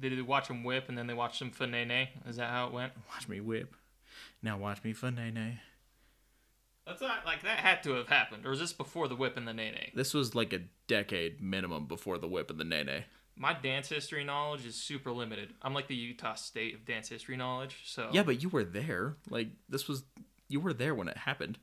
Did 0.00 0.16
they 0.16 0.22
watch 0.22 0.48
him 0.48 0.64
whip 0.64 0.88
and 0.88 0.96
then 0.96 1.06
they 1.06 1.14
watched 1.14 1.40
him 1.40 1.50
fanene? 1.50 2.08
Is 2.26 2.36
that 2.36 2.50
how 2.50 2.66
it 2.66 2.72
went? 2.72 2.92
Watch 3.10 3.28
me 3.28 3.40
whip. 3.40 3.74
Now 4.42 4.58
watch 4.58 4.82
me 4.84 4.92
Fanene. 4.92 5.58
That's 6.86 7.00
not 7.00 7.24
like 7.24 7.42
that 7.42 7.58
had 7.58 7.82
to 7.84 7.92
have 7.94 8.08
happened. 8.08 8.44
Or 8.44 8.52
is 8.52 8.60
this 8.60 8.72
before 8.72 9.08
the 9.08 9.16
whip 9.16 9.36
and 9.36 9.48
the 9.48 9.54
nene? 9.54 9.90
This 9.94 10.12
was 10.12 10.34
like 10.34 10.52
a 10.52 10.60
decade 10.86 11.40
minimum 11.40 11.86
before 11.86 12.18
the 12.18 12.28
whip 12.28 12.50
and 12.50 12.60
the 12.60 12.64
nene. 12.64 13.04
My 13.36 13.52
dance 13.54 13.88
history 13.88 14.22
knowledge 14.22 14.64
is 14.66 14.74
super 14.76 15.10
limited. 15.10 15.54
I'm 15.62 15.72
like 15.74 15.88
the 15.88 15.96
Utah 15.96 16.34
State 16.34 16.74
of 16.74 16.84
dance 16.84 17.08
history 17.08 17.36
knowledge. 17.36 17.78
So 17.86 18.10
Yeah, 18.12 18.22
but 18.22 18.42
you 18.42 18.48
were 18.50 18.64
there. 18.64 19.16
Like 19.30 19.48
this 19.68 19.88
was 19.88 20.04
you 20.48 20.60
were 20.60 20.74
there 20.74 20.94
when 20.94 21.08
it 21.08 21.16
happened. 21.16 21.58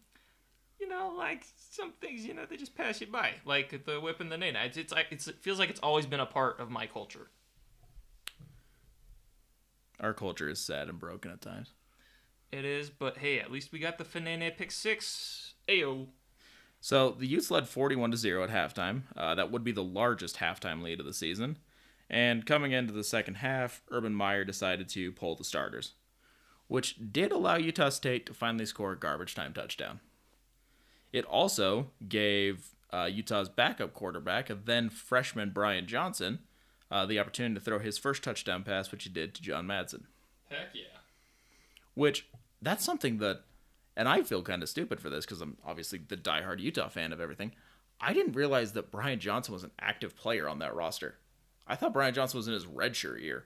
you 0.79 0.87
know, 0.89 1.13
like 1.15 1.45
some 1.55 1.91
things, 2.01 2.25
you 2.25 2.33
know, 2.33 2.45
they 2.49 2.57
just 2.57 2.75
pass 2.75 2.99
you 2.99 3.07
by, 3.07 3.33
like 3.45 3.85
the 3.85 4.01
whip 4.01 4.19
and 4.19 4.31
the 4.31 4.37
nene. 4.37 4.55
It's, 4.55 4.75
it's 4.77 4.91
like 4.91 5.05
it's, 5.11 5.27
it 5.27 5.35
feels 5.39 5.59
like 5.59 5.69
it's 5.69 5.79
always 5.81 6.07
been 6.07 6.19
a 6.19 6.25
part 6.25 6.59
of 6.59 6.69
my 6.71 6.87
culture. 6.87 7.29
Our 9.99 10.13
culture 10.13 10.49
is 10.49 10.59
sad 10.59 10.89
and 10.89 10.99
broken 10.99 11.31
at 11.31 11.41
times. 11.41 11.73
It 12.51 12.65
is, 12.65 12.89
but 12.89 13.17
hey, 13.17 13.39
at 13.39 13.51
least 13.51 13.71
we 13.71 13.79
got 13.79 13.97
the 13.97 14.03
Fanene 14.03 14.55
pick 14.57 14.71
six. 14.71 15.53
Ayo. 15.69 16.07
So 16.81 17.11
the 17.11 17.27
Utes 17.27 17.51
led 17.51 17.67
41 17.67 18.11
to 18.11 18.17
0 18.17 18.43
at 18.43 18.49
halftime. 18.49 19.03
Uh, 19.15 19.35
that 19.35 19.51
would 19.51 19.63
be 19.63 19.71
the 19.71 19.83
largest 19.83 20.37
halftime 20.37 20.81
lead 20.81 20.99
of 20.99 21.05
the 21.05 21.13
season. 21.13 21.57
And 22.09 22.45
coming 22.45 22.73
into 22.73 22.91
the 22.91 23.03
second 23.03 23.35
half, 23.35 23.81
Urban 23.89 24.13
Meyer 24.13 24.43
decided 24.43 24.89
to 24.89 25.11
pull 25.13 25.35
the 25.35 25.45
starters, 25.45 25.93
which 26.67 26.97
did 27.11 27.31
allow 27.31 27.55
Utah 27.55 27.89
State 27.89 28.25
to 28.25 28.33
finally 28.33 28.65
score 28.65 28.91
a 28.91 28.99
garbage 28.99 29.33
time 29.33 29.53
touchdown. 29.53 30.01
It 31.13 31.23
also 31.25 31.91
gave 32.09 32.75
uh, 32.91 33.07
Utah's 33.09 33.47
backup 33.47 33.93
quarterback, 33.93 34.49
a 34.49 34.55
then 34.55 34.89
freshman 34.89 35.51
Brian 35.51 35.87
Johnson, 35.87 36.39
uh, 36.89 37.05
the 37.05 37.19
opportunity 37.19 37.55
to 37.55 37.61
throw 37.61 37.79
his 37.79 37.97
first 37.97 38.23
touchdown 38.23 38.63
pass, 38.63 38.91
which 38.91 39.05
he 39.05 39.09
did 39.09 39.33
to 39.35 39.41
John 39.41 39.65
Madsen. 39.65 40.03
Heck 40.49 40.69
yeah. 40.73 41.00
Which 41.93 42.27
that's 42.61 42.83
something 42.85 43.17
that, 43.17 43.41
and 43.95 44.07
I 44.07 44.23
feel 44.23 44.41
kind 44.41 44.63
of 44.63 44.69
stupid 44.69 44.99
for 44.99 45.09
this 45.09 45.25
because 45.25 45.41
I'm 45.41 45.57
obviously 45.65 45.99
the 46.07 46.17
diehard 46.17 46.59
Utah 46.59 46.89
fan 46.89 47.11
of 47.11 47.19
everything. 47.19 47.51
I 47.99 48.13
didn't 48.13 48.33
realize 48.33 48.73
that 48.73 48.91
Brian 48.91 49.19
Johnson 49.19 49.53
was 49.53 49.63
an 49.63 49.71
active 49.79 50.15
player 50.15 50.47
on 50.47 50.59
that 50.59 50.75
roster. 50.75 51.15
I 51.67 51.75
thought 51.75 51.93
Brian 51.93 52.13
Johnson 52.13 52.37
was 52.37 52.47
in 52.47 52.53
his 52.53 52.65
redshirt 52.65 53.21
year. 53.21 53.45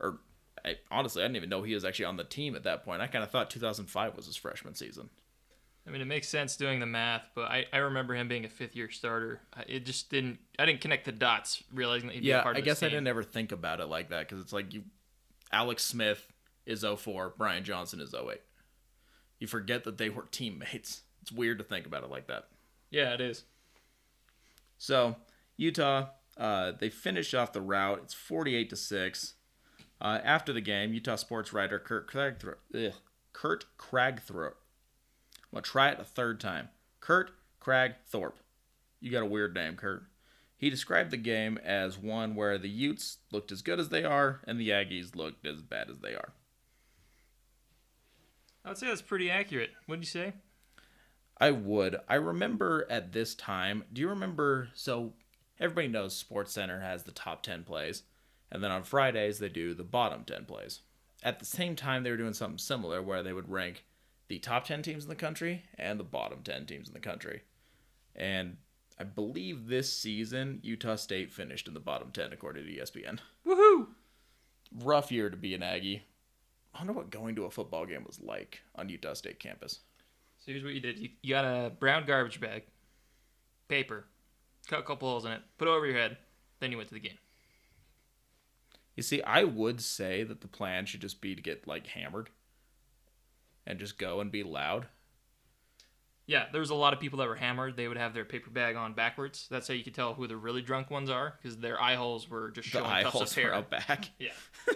Or 0.00 0.20
I, 0.64 0.76
honestly, 0.90 1.22
I 1.22 1.26
didn't 1.26 1.36
even 1.36 1.48
know 1.48 1.62
he 1.62 1.74
was 1.74 1.84
actually 1.84 2.06
on 2.06 2.16
the 2.16 2.24
team 2.24 2.56
at 2.56 2.64
that 2.64 2.84
point. 2.84 3.00
I 3.00 3.06
kind 3.06 3.22
of 3.22 3.30
thought 3.30 3.50
2005 3.50 4.16
was 4.16 4.26
his 4.26 4.36
freshman 4.36 4.74
season. 4.74 5.10
I 5.86 5.90
mean, 5.90 6.00
it 6.00 6.06
makes 6.06 6.28
sense 6.28 6.56
doing 6.56 6.78
the 6.78 6.86
math, 6.86 7.28
but 7.34 7.50
I, 7.50 7.66
I 7.72 7.78
remember 7.78 8.14
him 8.14 8.28
being 8.28 8.44
a 8.44 8.48
fifth 8.48 8.76
year 8.76 8.88
starter. 8.88 9.40
It 9.66 9.84
just 9.84 10.10
didn't. 10.10 10.38
I 10.58 10.64
didn't 10.64 10.80
connect 10.80 11.04
the 11.06 11.12
dots, 11.12 11.62
realizing 11.72 12.08
that 12.08 12.14
he'd 12.14 12.22
be 12.22 12.30
a 12.30 12.36
Yeah, 12.36 12.42
part 12.42 12.56
I 12.56 12.60
of 12.60 12.64
guess 12.64 12.80
this 12.80 12.86
I 12.86 12.90
didn't 12.90 13.08
ever 13.08 13.24
think 13.24 13.50
about 13.50 13.80
it 13.80 13.86
like 13.86 14.10
that 14.10 14.28
because 14.28 14.40
it's 14.42 14.52
like 14.52 14.72
you, 14.72 14.84
Alex 15.50 15.82
Smith 15.82 16.31
is 16.66 16.84
04, 16.84 17.34
Brian 17.36 17.64
Johnson 17.64 18.00
is 18.00 18.14
08. 18.14 18.40
You 19.38 19.46
forget 19.46 19.84
that 19.84 19.98
they 19.98 20.08
were 20.10 20.22
teammates. 20.30 21.02
It's 21.20 21.32
weird 21.32 21.58
to 21.58 21.64
think 21.64 21.86
about 21.86 22.04
it 22.04 22.10
like 22.10 22.26
that. 22.28 22.48
Yeah, 22.90 23.14
it 23.14 23.20
is. 23.20 23.44
So 24.78 25.16
Utah, 25.56 26.08
uh, 26.36 26.72
they 26.78 26.90
finish 26.90 27.34
off 27.34 27.52
the 27.52 27.60
route. 27.60 28.00
It's 28.02 28.14
48 28.14 28.70
to 28.70 28.76
six. 28.76 29.34
Uh, 30.00 30.18
after 30.24 30.52
the 30.52 30.60
game, 30.60 30.92
Utah 30.92 31.14
sports 31.14 31.52
writer 31.52 31.78
Kurt 31.78 32.10
Cragthrope, 32.10 32.56
ugh, 32.74 32.94
Kurt 33.32 33.66
Cragthrope. 33.78 34.56
I'm 35.44 35.56
gonna 35.56 35.62
try 35.62 35.90
it 35.90 36.00
a 36.00 36.04
third 36.04 36.40
time. 36.40 36.70
Kurt 37.00 37.30
Kragthorpe. 37.60 38.34
You 39.00 39.12
got 39.12 39.22
a 39.22 39.26
weird 39.26 39.54
name, 39.54 39.76
Kurt. 39.76 40.04
He 40.56 40.70
described 40.70 41.10
the 41.10 41.16
game 41.16 41.58
as 41.62 41.98
one 41.98 42.34
where 42.34 42.58
the 42.58 42.68
Utes 42.68 43.18
looked 43.30 43.52
as 43.52 43.62
good 43.62 43.78
as 43.78 43.90
they 43.90 44.04
are, 44.04 44.40
and 44.44 44.58
the 44.58 44.70
Aggies 44.70 45.14
looked 45.14 45.46
as 45.46 45.62
bad 45.62 45.90
as 45.90 45.98
they 45.98 46.14
are. 46.14 46.32
I 48.64 48.68
would 48.68 48.78
say 48.78 48.88
that's 48.88 49.02
pretty 49.02 49.30
accurate. 49.30 49.70
What'd 49.86 50.04
you 50.04 50.08
say? 50.08 50.34
I 51.38 51.50
would. 51.50 51.96
I 52.08 52.14
remember 52.14 52.86
at 52.88 53.12
this 53.12 53.34
time. 53.34 53.84
Do 53.92 54.00
you 54.00 54.08
remember? 54.08 54.68
So 54.74 55.14
everybody 55.58 55.88
knows 55.88 56.16
Sports 56.16 56.52
Center 56.52 56.80
has 56.80 57.02
the 57.02 57.12
top 57.12 57.42
ten 57.42 57.64
plays, 57.64 58.04
and 58.50 58.62
then 58.62 58.70
on 58.70 58.84
Fridays 58.84 59.38
they 59.38 59.48
do 59.48 59.74
the 59.74 59.82
bottom 59.82 60.24
ten 60.24 60.44
plays. 60.44 60.80
At 61.24 61.38
the 61.38 61.44
same 61.44 61.76
time, 61.76 62.02
they 62.02 62.10
were 62.10 62.16
doing 62.16 62.34
something 62.34 62.58
similar 62.58 63.00
where 63.00 63.22
they 63.22 63.32
would 63.32 63.50
rank 63.50 63.84
the 64.28 64.38
top 64.38 64.64
ten 64.64 64.82
teams 64.82 65.04
in 65.04 65.08
the 65.08 65.14
country 65.16 65.64
and 65.76 65.98
the 65.98 66.04
bottom 66.04 66.40
ten 66.42 66.66
teams 66.66 66.88
in 66.88 66.94
the 66.94 67.00
country. 67.00 67.42
And 68.14 68.56
I 68.98 69.04
believe 69.04 69.66
this 69.66 69.92
season 69.92 70.60
Utah 70.62 70.96
State 70.96 71.32
finished 71.32 71.66
in 71.66 71.74
the 71.74 71.80
bottom 71.80 72.10
ten 72.12 72.32
according 72.32 72.66
to 72.66 72.70
ESPN. 72.70 73.18
Woohoo! 73.46 73.88
Rough 74.80 75.10
year 75.12 75.28
to 75.30 75.36
be 75.36 75.54
an 75.54 75.62
Aggie. 75.62 76.04
I 76.74 76.78
wonder 76.78 76.92
what 76.92 77.10
going 77.10 77.34
to 77.36 77.44
a 77.44 77.50
football 77.50 77.84
game 77.86 78.04
was 78.06 78.20
like 78.20 78.60
on 78.76 78.88
Utah 78.88 79.14
State 79.14 79.38
campus. 79.38 79.80
So 80.38 80.50
here's 80.52 80.64
what 80.64 80.72
you 80.74 80.80
did. 80.80 80.98
You, 80.98 81.10
you 81.22 81.30
got 81.30 81.44
a 81.44 81.70
brown 81.70 82.04
garbage 82.06 82.40
bag, 82.40 82.64
paper, 83.68 84.06
cut 84.66 84.80
a 84.80 84.82
couple 84.82 85.08
holes 85.08 85.24
in 85.24 85.32
it, 85.32 85.42
put 85.58 85.68
it 85.68 85.70
over 85.70 85.86
your 85.86 85.96
head, 85.96 86.16
then 86.60 86.70
you 86.70 86.76
went 86.76 86.88
to 86.88 86.94
the 86.94 87.00
game. 87.00 87.18
You 88.96 89.02
see, 89.02 89.22
I 89.22 89.44
would 89.44 89.80
say 89.80 90.22
that 90.24 90.40
the 90.40 90.48
plan 90.48 90.86
should 90.86 91.00
just 91.00 91.20
be 91.20 91.34
to 91.34 91.42
get 91.42 91.66
like 91.66 91.86
hammered 91.86 92.30
and 93.66 93.78
just 93.78 93.98
go 93.98 94.20
and 94.20 94.30
be 94.32 94.42
loud. 94.42 94.86
Yeah, 96.26 96.46
there 96.52 96.60
was 96.60 96.70
a 96.70 96.74
lot 96.74 96.92
of 96.92 97.00
people 97.00 97.18
that 97.18 97.28
were 97.28 97.34
hammered. 97.34 97.76
They 97.76 97.88
would 97.88 97.96
have 97.96 98.14
their 98.14 98.24
paper 98.24 98.50
bag 98.50 98.76
on 98.76 98.94
backwards. 98.94 99.46
That's 99.50 99.66
how 99.68 99.74
you 99.74 99.82
could 99.84 99.94
tell 99.94 100.14
who 100.14 100.26
the 100.26 100.36
really 100.36 100.62
drunk 100.62 100.90
ones 100.90 101.10
are, 101.10 101.34
because 101.42 101.58
their 101.58 101.80
eye 101.80 101.94
holes 101.96 102.28
were 102.30 102.50
just 102.50 102.70
The 102.72 102.78
showing 102.78 102.90
eye 102.90 103.02
tufts 103.02 103.18
holes 103.18 103.30
of 103.32 103.36
hair. 103.42 103.54
out 103.54 103.70
back. 103.70 104.10
Yeah. 104.18 104.30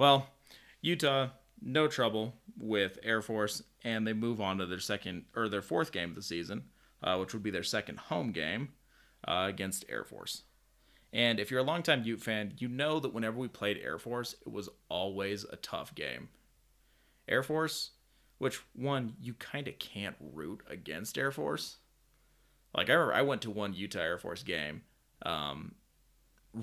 Well, 0.00 0.28
Utah 0.80 1.28
no 1.60 1.86
trouble 1.86 2.32
with 2.58 2.98
Air 3.02 3.20
Force, 3.20 3.62
and 3.84 4.06
they 4.06 4.14
move 4.14 4.40
on 4.40 4.56
to 4.56 4.64
their 4.64 4.78
second 4.78 5.26
or 5.36 5.46
their 5.46 5.60
fourth 5.60 5.92
game 5.92 6.08
of 6.08 6.16
the 6.16 6.22
season, 6.22 6.64
uh, 7.02 7.18
which 7.18 7.34
would 7.34 7.42
be 7.42 7.50
their 7.50 7.62
second 7.62 7.98
home 7.98 8.32
game 8.32 8.70
uh, 9.28 9.44
against 9.46 9.84
Air 9.90 10.04
Force. 10.04 10.44
And 11.12 11.38
if 11.38 11.50
you're 11.50 11.60
a 11.60 11.64
longtime 11.64 12.04
Ute 12.04 12.22
fan, 12.22 12.54
you 12.56 12.66
know 12.66 12.98
that 12.98 13.12
whenever 13.12 13.36
we 13.36 13.48
played 13.48 13.76
Air 13.76 13.98
Force, 13.98 14.34
it 14.40 14.50
was 14.50 14.70
always 14.88 15.44
a 15.44 15.56
tough 15.56 15.94
game. 15.94 16.30
Air 17.28 17.42
Force, 17.42 17.90
which 18.38 18.62
one 18.74 19.16
you 19.20 19.34
kind 19.34 19.68
of 19.68 19.78
can't 19.78 20.16
root 20.32 20.62
against 20.66 21.18
Air 21.18 21.30
Force. 21.30 21.76
Like 22.74 22.88
I 22.88 22.94
remember 22.94 23.12
I 23.12 23.20
went 23.20 23.42
to 23.42 23.50
one 23.50 23.74
Utah 23.74 23.98
Air 23.98 24.16
Force 24.16 24.44
game. 24.44 24.80
Um, 25.26 25.74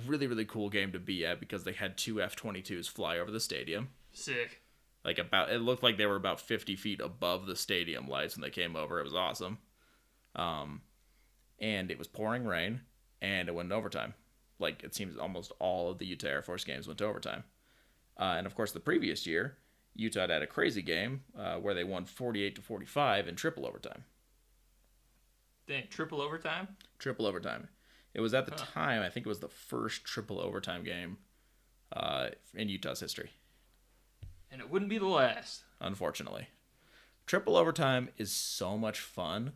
really 0.05 0.27
really 0.27 0.45
cool 0.45 0.69
game 0.69 0.91
to 0.91 0.99
be 0.99 1.25
at 1.25 1.39
because 1.39 1.63
they 1.63 1.73
had 1.73 1.97
two 1.97 2.15
F22s 2.15 2.89
fly 2.89 3.17
over 3.17 3.31
the 3.31 3.39
stadium. 3.39 3.89
Sick. 4.11 4.61
Like 5.05 5.19
about 5.19 5.51
it 5.51 5.59
looked 5.59 5.83
like 5.83 5.97
they 5.97 6.05
were 6.05 6.15
about 6.15 6.41
50 6.41 6.75
feet 6.75 6.99
above 6.99 7.45
the 7.45 7.55
stadium 7.55 8.07
lights 8.07 8.35
when 8.35 8.41
they 8.41 8.49
came 8.49 8.75
over. 8.75 8.99
It 8.99 9.05
was 9.05 9.15
awesome. 9.15 9.59
Um, 10.35 10.81
and 11.59 11.89
it 11.89 11.97
was 11.97 12.07
pouring 12.07 12.45
rain 12.45 12.81
and 13.21 13.47
it 13.47 13.55
went 13.55 13.71
overtime. 13.71 14.13
Like 14.59 14.83
it 14.83 14.95
seems 14.95 15.17
almost 15.17 15.51
all 15.59 15.91
of 15.91 15.97
the 15.97 16.05
Utah 16.05 16.27
Air 16.27 16.41
Force 16.41 16.63
games 16.63 16.87
went 16.87 16.97
to 16.99 17.05
overtime. 17.05 17.43
Uh, 18.19 18.35
and 18.37 18.47
of 18.47 18.55
course, 18.55 18.71
the 18.71 18.79
previous 18.79 19.27
year, 19.27 19.57
Utah 19.95 20.27
had 20.27 20.41
a 20.41 20.47
crazy 20.47 20.81
game 20.81 21.21
uh, 21.37 21.55
where 21.55 21.73
they 21.73 21.83
won 21.83 22.05
48 22.05 22.55
to 22.55 22.61
45 22.61 23.27
in 23.27 23.35
triple 23.35 23.65
overtime. 23.65 24.03
Dang, 25.67 25.83
triple 25.89 26.21
overtime? 26.21 26.69
Triple 26.97 27.25
overtime. 27.25 27.67
It 28.17 28.21
was 28.21 28.33
at 28.33 28.45
the 28.47 28.51
Huh. 28.51 28.65
time, 28.73 29.01
I 29.03 29.09
think 29.09 29.25
it 29.25 29.29
was 29.29 29.39
the 29.41 29.47
first 29.47 30.03
triple 30.03 30.41
overtime 30.41 30.83
game 30.83 31.19
uh, 31.93 32.31
in 32.53 32.67
Utah's 32.67 32.99
history, 32.99 33.31
And 34.51 34.59
it 34.59 34.69
wouldn't 34.69 34.89
be 34.89 34.97
the 34.97 35.05
last. 35.05 35.63
unfortunately. 35.79 36.47
Triple 37.27 37.55
overtime 37.55 38.09
is 38.17 38.31
so 38.31 38.77
much 38.77 38.99
fun 38.99 39.53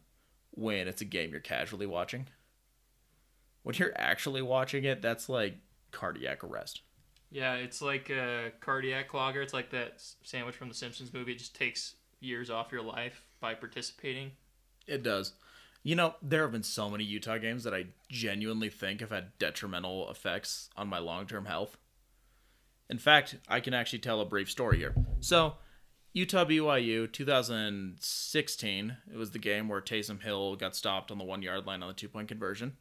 when 0.52 0.88
it's 0.88 1.02
a 1.02 1.06
game 1.06 1.32
you're 1.32 1.40
casually 1.40 1.88
watching. 1.88 2.28
When 3.64 3.76
you're 3.76 3.94
actually 3.96 4.42
watching 4.44 4.84
it, 4.84 5.02
that's 5.02 5.28
like 5.28 5.58
cardiac 5.92 6.44
arrest. 6.44 6.82
Yeah, 7.32 7.56
it's 7.56 7.82
like 7.82 8.10
a 8.12 8.52
cardiac 8.60 9.10
clogger. 9.10 9.42
It's 9.44 9.54
like 9.54 9.72
that 9.72 10.04
sandwich 10.24 10.56
from 10.56 10.68
the 10.68 10.76
Simpsons 10.76 11.14
movie. 11.14 11.32
It 11.32 11.40
just 11.40 11.56
takes 11.56 11.96
years 12.20 12.50
off 12.50 12.72
your 12.72 12.82
life 12.84 13.26
by 13.40 13.56
participating. 13.56 14.32
It 14.88 15.02
does. 15.04 15.34
You 15.84 15.96
know, 15.96 16.16
there 16.22 16.44
have 16.44 16.52
been 16.52 16.64
so 16.64 16.90
many 16.90 17.04
Utah 17.04 17.38
games 17.38 17.64
that 17.64 17.74
I 17.74 17.86
genuinely 18.08 18.70
think 18.70 19.00
have 19.02 19.10
had 19.10 19.38
detrimental 19.40 20.10
effects 20.12 20.70
on 20.78 20.88
my 20.88 21.00
long 21.00 21.26
term 21.26 21.46
health. 21.46 21.78
In 22.90 23.00
fact, 23.00 23.38
I 23.48 23.62
can 23.62 23.74
actually 23.74 24.00
tell 24.00 24.22
a 24.22 24.26
brief 24.26 24.52
story 24.52 24.78
here. 24.78 24.94
So, 25.22 25.56
Utah 26.14 26.46
BYU 26.46 27.12
2016, 27.12 28.98
it 29.12 29.18
was 29.18 29.32
the 29.32 29.40
game 29.40 29.70
where 29.70 29.82
Taysom 29.82 30.22
Hill 30.22 30.56
got 30.58 30.76
stopped 30.76 31.10
on 31.10 31.18
the 31.18 31.24
one 31.24 31.42
yard 31.42 31.66
line 31.66 31.82
on 31.82 31.88
the 31.88 31.94
two 31.94 32.10
point 32.10 32.28
conversion. 32.28 32.78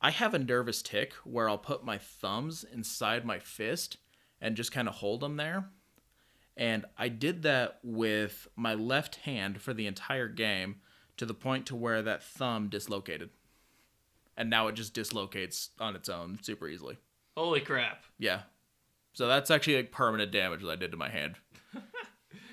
I 0.00 0.10
have 0.10 0.34
a 0.34 0.38
nervous 0.38 0.82
tic 0.82 1.12
where 1.24 1.48
I'll 1.48 1.58
put 1.58 1.84
my 1.84 1.98
thumbs 1.98 2.64
inside 2.64 3.24
my 3.24 3.38
fist 3.38 3.98
and 4.40 4.56
just 4.56 4.72
kind 4.72 4.88
of 4.88 4.94
hold 4.94 5.20
them 5.20 5.36
there. 5.36 5.68
And 6.56 6.86
I 6.98 7.08
did 7.08 7.42
that 7.42 7.78
with 7.84 8.48
my 8.56 8.74
left 8.74 9.16
hand 9.16 9.60
for 9.60 9.72
the 9.72 9.86
entire 9.86 10.28
game 10.28 10.76
to 11.22 11.26
the 11.26 11.34
point 11.34 11.66
to 11.66 11.76
where 11.76 12.02
that 12.02 12.24
thumb 12.24 12.66
dislocated. 12.68 13.30
And 14.36 14.50
now 14.50 14.66
it 14.66 14.74
just 14.74 14.92
dislocates 14.92 15.70
on 15.78 15.94
its 15.94 16.08
own 16.08 16.40
super 16.42 16.66
easily. 16.66 16.98
Holy 17.36 17.60
crap. 17.60 18.02
Yeah. 18.18 18.40
So 19.12 19.28
that's 19.28 19.48
actually 19.48 19.76
like 19.76 19.92
permanent 19.92 20.32
damage 20.32 20.62
that 20.62 20.70
I 20.70 20.74
did 20.74 20.90
to 20.90 20.96
my 20.96 21.08
hand. 21.08 21.36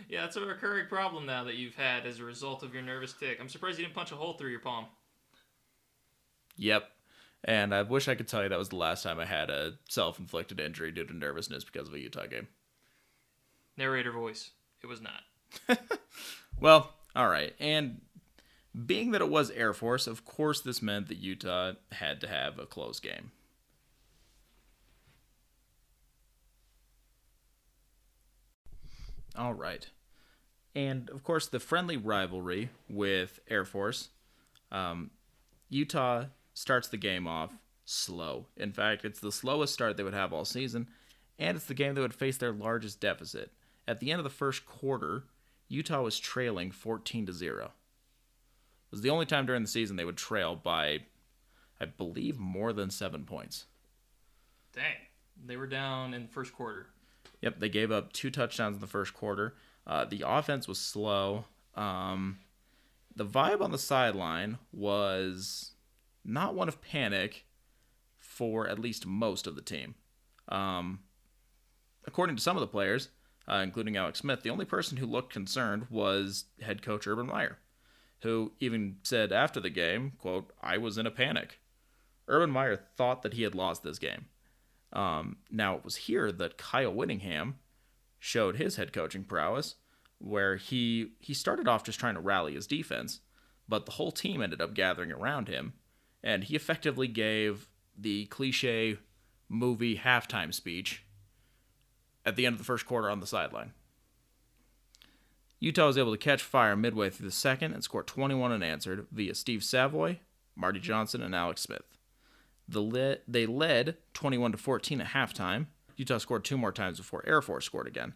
Yeah, 0.07 0.21
that's 0.21 0.37
a 0.37 0.41
recurring 0.41 0.87
problem 0.87 1.27
now 1.27 1.43
that 1.43 1.53
you've 1.53 1.75
had 1.75 2.07
as 2.07 2.19
a 2.19 2.23
result 2.23 2.63
of 2.63 2.73
your 2.73 2.81
nervous 2.81 3.13
tic. 3.13 3.37
I'm 3.39 3.47
surprised 3.47 3.77
you 3.77 3.85
didn't 3.85 3.93
punch 3.93 4.11
a 4.11 4.15
hole 4.15 4.33
through 4.33 4.49
your 4.49 4.59
palm. 4.59 4.87
Yep. 6.57 6.89
And 7.43 7.75
I 7.75 7.83
wish 7.83 8.07
I 8.07 8.15
could 8.15 8.27
tell 8.27 8.41
you 8.41 8.49
that 8.49 8.57
was 8.57 8.69
the 8.69 8.75
last 8.75 9.03
time 9.03 9.19
I 9.19 9.25
had 9.25 9.51
a 9.51 9.73
self 9.87 10.17
inflicted 10.17 10.59
injury 10.59 10.91
due 10.91 11.05
to 11.05 11.15
nervousness 11.15 11.63
because 11.63 11.87
of 11.87 11.93
a 11.93 11.99
Utah 11.99 12.25
game. 12.25 12.47
Narrator 13.77 14.11
voice. 14.11 14.49
It 14.81 14.87
was 14.87 14.99
not. 14.99 15.77
Well, 16.59 16.93
all 17.15 17.27
right. 17.27 17.55
And 17.59 18.01
being 18.85 19.11
that 19.11 19.21
it 19.21 19.29
was 19.29 19.49
Air 19.51 19.73
Force, 19.73 20.07
of 20.07 20.25
course, 20.25 20.61
this 20.61 20.81
meant 20.81 21.07
that 21.07 21.17
Utah 21.17 21.73
had 21.91 22.21
to 22.21 22.27
have 22.27 22.59
a 22.59 22.65
close 22.65 22.99
game. 22.99 23.31
All 29.35 29.53
right. 29.53 29.87
And 30.75 31.09
of 31.09 31.23
course, 31.23 31.47
the 31.47 31.59
friendly 31.59 31.97
rivalry 31.97 32.69
with 32.87 33.39
Air 33.49 33.65
Force. 33.65 34.09
Um, 34.71 35.11
Utah 35.69 36.25
starts 36.53 36.87
the 36.87 36.97
game 36.97 37.25
off 37.27 37.53
slow. 37.85 38.45
In 38.55 38.71
fact, 38.71 39.03
it's 39.03 39.19
the 39.19 39.31
slowest 39.31 39.73
start 39.73 39.97
they 39.97 40.03
would 40.03 40.13
have 40.13 40.31
all 40.31 40.45
season, 40.45 40.87
and 41.39 41.57
it's 41.57 41.65
the 41.65 41.73
game 41.73 41.95
that 41.95 42.01
would 42.01 42.13
face 42.13 42.37
their 42.37 42.51
largest 42.51 42.99
deficit. 42.99 43.51
At 43.87 43.99
the 43.99 44.11
end 44.11 44.19
of 44.19 44.23
the 44.23 44.29
first 44.29 44.65
quarter, 44.65 45.23
Utah 45.67 46.01
was 46.01 46.19
trailing 46.19 46.71
14 46.71 47.25
to 47.27 47.33
0. 47.33 47.71
It 48.89 48.93
was 48.93 49.01
the 49.01 49.11
only 49.11 49.27
time 49.27 49.45
during 49.45 49.61
the 49.61 49.67
season 49.67 49.95
they 49.95 50.05
would 50.05 50.17
trail 50.17 50.55
by, 50.55 51.01
I 51.79 51.85
believe, 51.85 52.39
more 52.39 52.73
than 52.73 52.89
seven 52.89 53.23
points. 53.23 53.65
Dang. 54.73 54.95
They 55.45 55.57
were 55.57 55.67
down 55.67 56.13
in 56.13 56.23
the 56.23 56.27
first 56.27 56.53
quarter. 56.53 56.87
Yep, 57.41 57.59
they 57.59 57.69
gave 57.69 57.91
up 57.91 58.11
two 58.11 58.29
touchdowns 58.29 58.75
in 58.75 58.81
the 58.81 58.87
first 58.87 59.13
quarter. 59.13 59.55
Uh, 59.87 60.05
the 60.05 60.23
offense 60.25 60.67
was 60.67 60.79
slow. 60.79 61.45
Um, 61.75 62.39
the 63.15 63.25
vibe 63.25 63.61
on 63.61 63.71
the 63.71 63.77
sideline 63.77 64.57
was 64.71 65.71
not 66.25 66.55
one 66.55 66.67
of 66.67 66.81
panic 66.81 67.45
for 68.17 68.67
at 68.67 68.79
least 68.79 69.05
most 69.05 69.47
of 69.47 69.55
the 69.55 69.61
team. 69.61 69.95
Um, 70.49 70.99
according 72.05 72.35
to 72.35 72.41
some 72.41 72.57
of 72.57 72.61
the 72.61 72.67
players, 72.67 73.09
uh, 73.47 73.61
including 73.63 73.97
Alex 73.97 74.19
Smith, 74.19 74.43
the 74.43 74.49
only 74.49 74.65
person 74.65 74.97
who 74.97 75.05
looked 75.05 75.31
concerned 75.31 75.87
was 75.89 76.45
head 76.61 76.81
coach 76.81 77.07
Urban 77.07 77.27
Meyer, 77.27 77.59
who 78.21 78.51
even 78.59 78.97
said 79.03 79.31
after 79.31 79.59
the 79.59 79.69
game, 79.69 80.13
"quote 80.17 80.51
I 80.61 80.77
was 80.77 80.97
in 80.97 81.07
a 81.07 81.11
panic." 81.11 81.59
Urban 82.27 82.51
Meyer 82.51 82.77
thought 82.95 83.23
that 83.23 83.33
he 83.33 83.43
had 83.43 83.55
lost 83.55 83.83
this 83.83 83.99
game. 83.99 84.27
Um, 84.93 85.37
now 85.49 85.75
it 85.75 85.83
was 85.83 85.95
here 85.95 86.31
that 86.31 86.57
Kyle 86.57 86.93
Whittingham 86.93 87.59
showed 88.19 88.57
his 88.57 88.75
head 88.75 88.93
coaching 88.93 89.23
prowess, 89.23 89.75
where 90.17 90.57
he 90.57 91.13
he 91.19 91.33
started 91.33 91.67
off 91.67 91.83
just 91.83 91.99
trying 91.99 92.15
to 92.15 92.21
rally 92.21 92.53
his 92.53 92.67
defense, 92.67 93.21
but 93.67 93.85
the 93.85 93.93
whole 93.93 94.11
team 94.11 94.41
ended 94.41 94.61
up 94.61 94.73
gathering 94.73 95.11
around 95.11 95.47
him, 95.47 95.73
and 96.23 96.45
he 96.45 96.55
effectively 96.55 97.07
gave 97.07 97.67
the 97.97 98.25
cliche 98.25 98.97
movie 99.47 99.97
halftime 99.97 100.53
speech 100.53 101.03
at 102.25 102.35
the 102.35 102.45
end 102.45 102.53
of 102.53 102.59
the 102.59 102.65
first 102.65 102.85
quarter 102.85 103.09
on 103.09 103.19
the 103.19 103.27
sideline. 103.27 103.73
Utah 105.59 105.87
was 105.87 105.97
able 105.97 106.11
to 106.11 106.17
catch 106.17 106.41
fire 106.41 106.75
midway 106.75 107.09
through 107.09 107.27
the 107.27 107.35
second 107.35 107.73
and 107.73 107.83
score 107.83 108.03
21 108.03 108.51
unanswered 108.51 109.07
via 109.11 109.35
Steve 109.35 109.63
Savoy, 109.63 110.19
Marty 110.55 110.79
Johnson, 110.79 111.21
and 111.21 111.35
Alex 111.35 111.61
Smith. 111.61 111.83
The 112.67 112.81
le- 112.81 113.17
they 113.27 113.45
led 113.45 113.97
21 114.13 114.53
to 114.53 114.57
14 114.57 115.01
at 115.01 115.07
halftime. 115.07 115.67
Utah 115.97 116.17
scored 116.17 116.45
two 116.45 116.57
more 116.57 116.71
times 116.71 116.97
before 116.97 117.27
Air 117.27 117.41
Force 117.41 117.65
scored 117.65 117.87
again, 117.87 118.13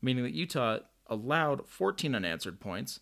meaning 0.00 0.22
that 0.24 0.34
Utah 0.34 0.78
allowed 1.06 1.68
14 1.68 2.14
unanswered 2.14 2.60
points, 2.60 3.00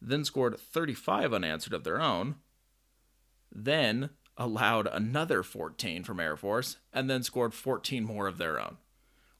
then 0.00 0.24
scored 0.24 0.58
35 0.58 1.32
unanswered 1.32 1.72
of 1.72 1.82
their 1.82 2.00
own, 2.00 2.36
then 3.50 4.10
allowed 4.36 4.86
another 4.86 5.42
14 5.42 6.04
from 6.04 6.20
Air 6.20 6.36
Force, 6.36 6.76
and 6.92 7.08
then 7.08 7.22
scored 7.22 7.54
14 7.54 8.04
more 8.04 8.26
of 8.26 8.38
their 8.38 8.60
own. 8.60 8.76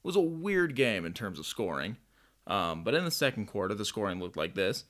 It 0.03 0.07
was 0.07 0.15
a 0.15 0.21
weird 0.21 0.75
game 0.75 1.05
in 1.05 1.13
terms 1.13 1.39
of 1.39 1.45
scoring, 1.45 1.97
um, 2.47 2.83
but 2.83 2.93
in 2.93 3.05
the 3.05 3.11
second 3.11 3.47
quarter, 3.47 3.73
the 3.73 3.85
scoring 3.85 4.19
looked 4.19 4.37
like 4.37 4.55
this. 4.55 4.85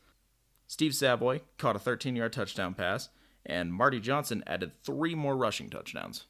Steve 0.68 0.96
Savoy 0.96 1.42
caught 1.58 1.76
a 1.76 1.80
13 1.80 2.16
yard 2.16 2.34
touchdown 2.34 2.74
pass, 2.74 3.10
and 3.46 3.74
Marty 3.74 4.00
Johnson 4.00 4.44
added 4.48 4.72
three 4.84 5.16
more 5.16 5.38
rushing 5.38 5.70
touchdowns. 5.70 6.26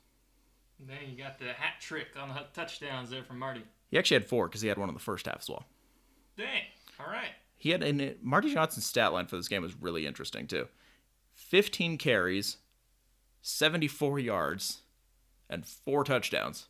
Then 0.79 0.97
you 1.09 1.17
got 1.17 1.39
the 1.39 1.45
hat 1.45 1.79
trick 1.79 2.07
on 2.19 2.29
the 2.29 2.43
touchdowns 2.53 3.09
there 3.09 3.23
from 3.23 3.39
Marty. 3.39 3.63
He 3.89 3.97
actually 3.97 4.15
had 4.15 4.27
four 4.27 4.47
because 4.47 4.61
he 4.61 4.67
had 4.67 4.77
one 4.77 4.89
in 4.89 4.95
the 4.95 4.99
first 5.01 5.25
half 5.25 5.39
as 5.39 5.49
well. 5.49 5.65
Dang. 6.37 6.63
All 6.99 7.05
right. 7.07 7.31
He 7.57 7.69
had 7.69 7.81
and 7.81 8.15
Marty 8.21 8.53
Johnson's 8.53 8.85
stat 8.85 9.13
line 9.13 9.27
for 9.27 9.37
this 9.37 9.47
game 9.47 9.61
was 9.61 9.75
really 9.75 10.05
interesting 10.05 10.47
too. 10.47 10.67
15 11.33 11.97
carries, 11.97 12.57
74 13.41 14.19
yards, 14.19 14.81
and 15.49 15.65
four 15.65 16.03
touchdowns. 16.03 16.67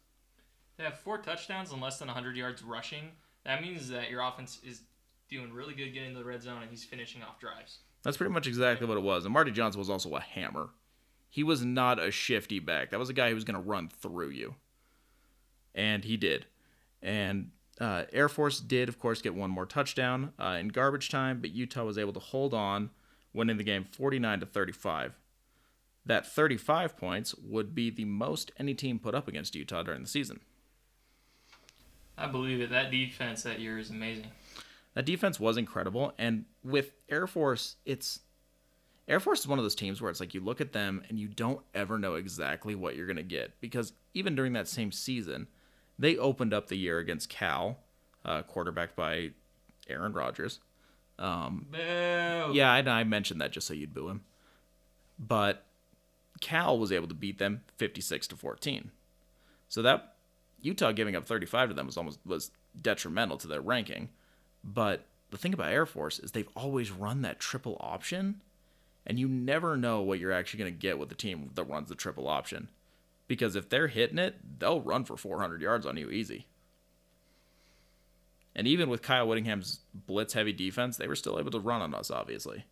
They 0.78 0.84
have 0.84 1.00
four 1.00 1.18
touchdowns 1.18 1.72
and 1.72 1.82
less 1.82 2.00
than 2.00 2.08
100 2.08 2.36
yards 2.36 2.62
rushing. 2.64 3.12
That 3.46 3.62
means 3.62 3.90
that 3.90 4.10
your 4.10 4.22
offense 4.22 4.60
is 4.64 4.82
doing 5.30 5.54
really 5.54 5.74
good 5.74 5.94
getting 5.94 6.14
to 6.14 6.20
the 6.20 6.26
red 6.26 6.42
zone 6.42 6.62
and 6.62 6.70
he's 6.70 6.84
finishing 6.84 7.24
off 7.24 7.40
drives. 7.40 7.80
That's 8.04 8.18
pretty 8.18 8.34
much 8.34 8.48
exactly 8.48 8.88
what 8.88 8.98
it 8.98 9.04
was. 9.04 9.26
And 9.26 9.34
Marty 9.34 9.52
Johnson 9.52 9.80
was 9.80 9.90
also 9.90 10.16
a 10.16 10.20
hammer. 10.20 10.70
He 11.30 11.44
was 11.44 11.66
not 11.66 12.00
a 12.02 12.12
shifty 12.12 12.60
back. 12.60 12.92
That 12.92 13.00
was 13.00 13.10
a 13.10 13.14
guy 13.14 13.30
who 13.30 13.36
was 13.36 13.44
going 13.44 13.62
to 13.62 13.68
run 13.68 13.90
through 13.90 14.30
you. 14.30 14.56
And 15.74 16.04
he 16.04 16.16
did. 16.16 16.46
And 17.02 17.52
uh, 17.80 18.04
Air 18.14 18.30
Force 18.30 18.60
did, 18.60 18.90
of 18.90 19.00
course, 19.00 19.22
get 19.22 19.36
one 19.36 19.50
more 19.50 19.66
touchdown 19.66 20.32
uh, 20.40 20.58
in 20.60 20.70
garbage 20.70 21.10
time, 21.10 21.42
but 21.42 21.52
Utah 21.52 21.84
was 21.84 21.98
able 21.98 22.14
to 22.14 22.20
hold 22.20 22.54
on, 22.54 22.90
winning 23.34 23.58
the 23.58 23.64
game 23.64 23.84
49 23.84 24.40
to 24.40 24.46
35. 24.46 25.16
That 26.06 26.26
35 26.26 26.96
points 26.96 27.36
would 27.36 27.74
be 27.76 27.90
the 27.90 28.06
most 28.06 28.52
any 28.58 28.74
team 28.74 29.00
put 29.00 29.16
up 29.16 29.28
against 29.28 29.56
Utah 29.56 29.84
during 29.84 30.04
the 30.04 30.08
season. 30.08 30.40
I 32.18 32.28
believe 32.28 32.62
it. 32.62 32.70
That 32.70 32.92
defense 32.92 33.44
that 33.44 33.60
year 33.60 33.78
is 33.78 33.90
amazing. 33.90 34.28
That 34.94 35.06
defense 35.06 35.40
was 35.40 35.58
incredible, 35.58 36.14
and 36.18 36.46
with 36.64 36.92
Air 37.10 37.28
Force, 37.28 37.76
it's 37.86 38.22
Air 39.08 39.20
Force 39.20 39.42
is 39.42 39.48
one 39.48 39.60
of 39.60 39.66
those 39.66 39.76
teams 39.76 40.02
where 40.02 40.10
it's 40.10 40.20
like 40.20 40.34
you 40.34 40.40
look 40.40 40.62
at 40.62 40.72
them 40.72 41.04
and 41.10 41.20
you 41.20 41.28
don't 41.28 41.62
ever 41.74 42.00
know 42.00 42.16
exactly 42.16 42.76
what 42.76 42.96
you're 42.96 43.08
gonna 43.08 43.24
get 43.24 43.60
because 43.60 43.94
even 44.14 44.36
during 44.36 44.54
that 44.54 44.68
same 44.68 44.92
season, 44.92 45.48
they 46.00 46.18
opened 46.18 46.54
up 46.54 46.68
the 46.68 46.78
year 46.78 47.00
against 47.00 47.30
Cal, 47.30 47.80
uh, 48.24 48.42
quarterbacked 48.44 48.96
by 48.96 49.32
Aaron 49.90 50.14
Rodgers. 50.14 50.60
Um, 51.20 51.68
Boo. 51.72 52.54
yeah, 52.54 52.72
I, 52.72 52.80
I 52.80 53.04
mentioned 53.04 53.42
that 53.42 53.52
just 53.52 53.68
so 53.68 53.74
you'd 53.74 53.94
boo 53.94 54.10
him, 54.10 54.24
but 55.20 55.66
Cal 56.42 56.78
was 56.78 56.92
able 56.92 57.08
to 57.08 57.14
beat 57.14 57.38
them 57.38 57.62
56 57.78 58.28
to 58.28 58.36
14. 58.36 58.92
So 59.70 59.82
that 59.82 60.15
Utah 60.66 60.92
giving 60.92 61.16
up 61.16 61.26
35 61.26 61.70
to 61.70 61.76
them 61.76 61.86
was 61.86 61.96
almost 61.96 62.20
was 62.26 62.50
detrimental 62.82 63.38
to 63.38 63.48
their 63.48 63.62
ranking. 63.62 64.10
But 64.64 65.06
the 65.30 65.38
thing 65.38 65.54
about 65.54 65.72
Air 65.72 65.86
Force 65.86 66.18
is 66.18 66.32
they've 66.32 66.50
always 66.56 66.92
run 66.92 67.22
that 67.22 67.40
triple 67.40 67.78
option, 67.80 68.42
and 69.06 69.20
you 69.20 69.28
never 69.28 69.78
know 69.78 70.02
what 70.02 70.20
you're 70.20 70.32
actually 70.32 70.60
going 70.60 70.74
to 70.74 70.80
get 70.80 70.98
with 70.98 71.10
the 71.10 71.16
team 71.16 71.52
that 71.54 71.66
runs 71.66 71.90
the 71.90 71.96
triple 71.96 72.28
option. 72.28 72.70
Because 73.28 73.56
if 73.56 73.70
they're 73.70 73.88
hitting 73.88 74.18
it, 74.18 74.36
they'll 74.60 74.82
run 74.82 75.06
for 75.06 75.18
400 75.18 75.62
yards 75.62 75.86
on 75.86 75.98
you 75.98 76.10
easy. 76.10 76.48
And 78.56 78.68
even 78.68 78.90
with 78.90 79.02
Kyle 79.02 79.28
Whittingham's 79.28 79.82
blitz 79.94 80.34
heavy 80.34 80.54
defense, 80.54 80.98
they 80.98 81.08
were 81.08 81.16
still 81.16 81.38
able 81.38 81.52
to 81.52 81.60
run 81.60 81.82
on 81.82 81.94
us, 81.94 82.10
obviously. 82.10 82.66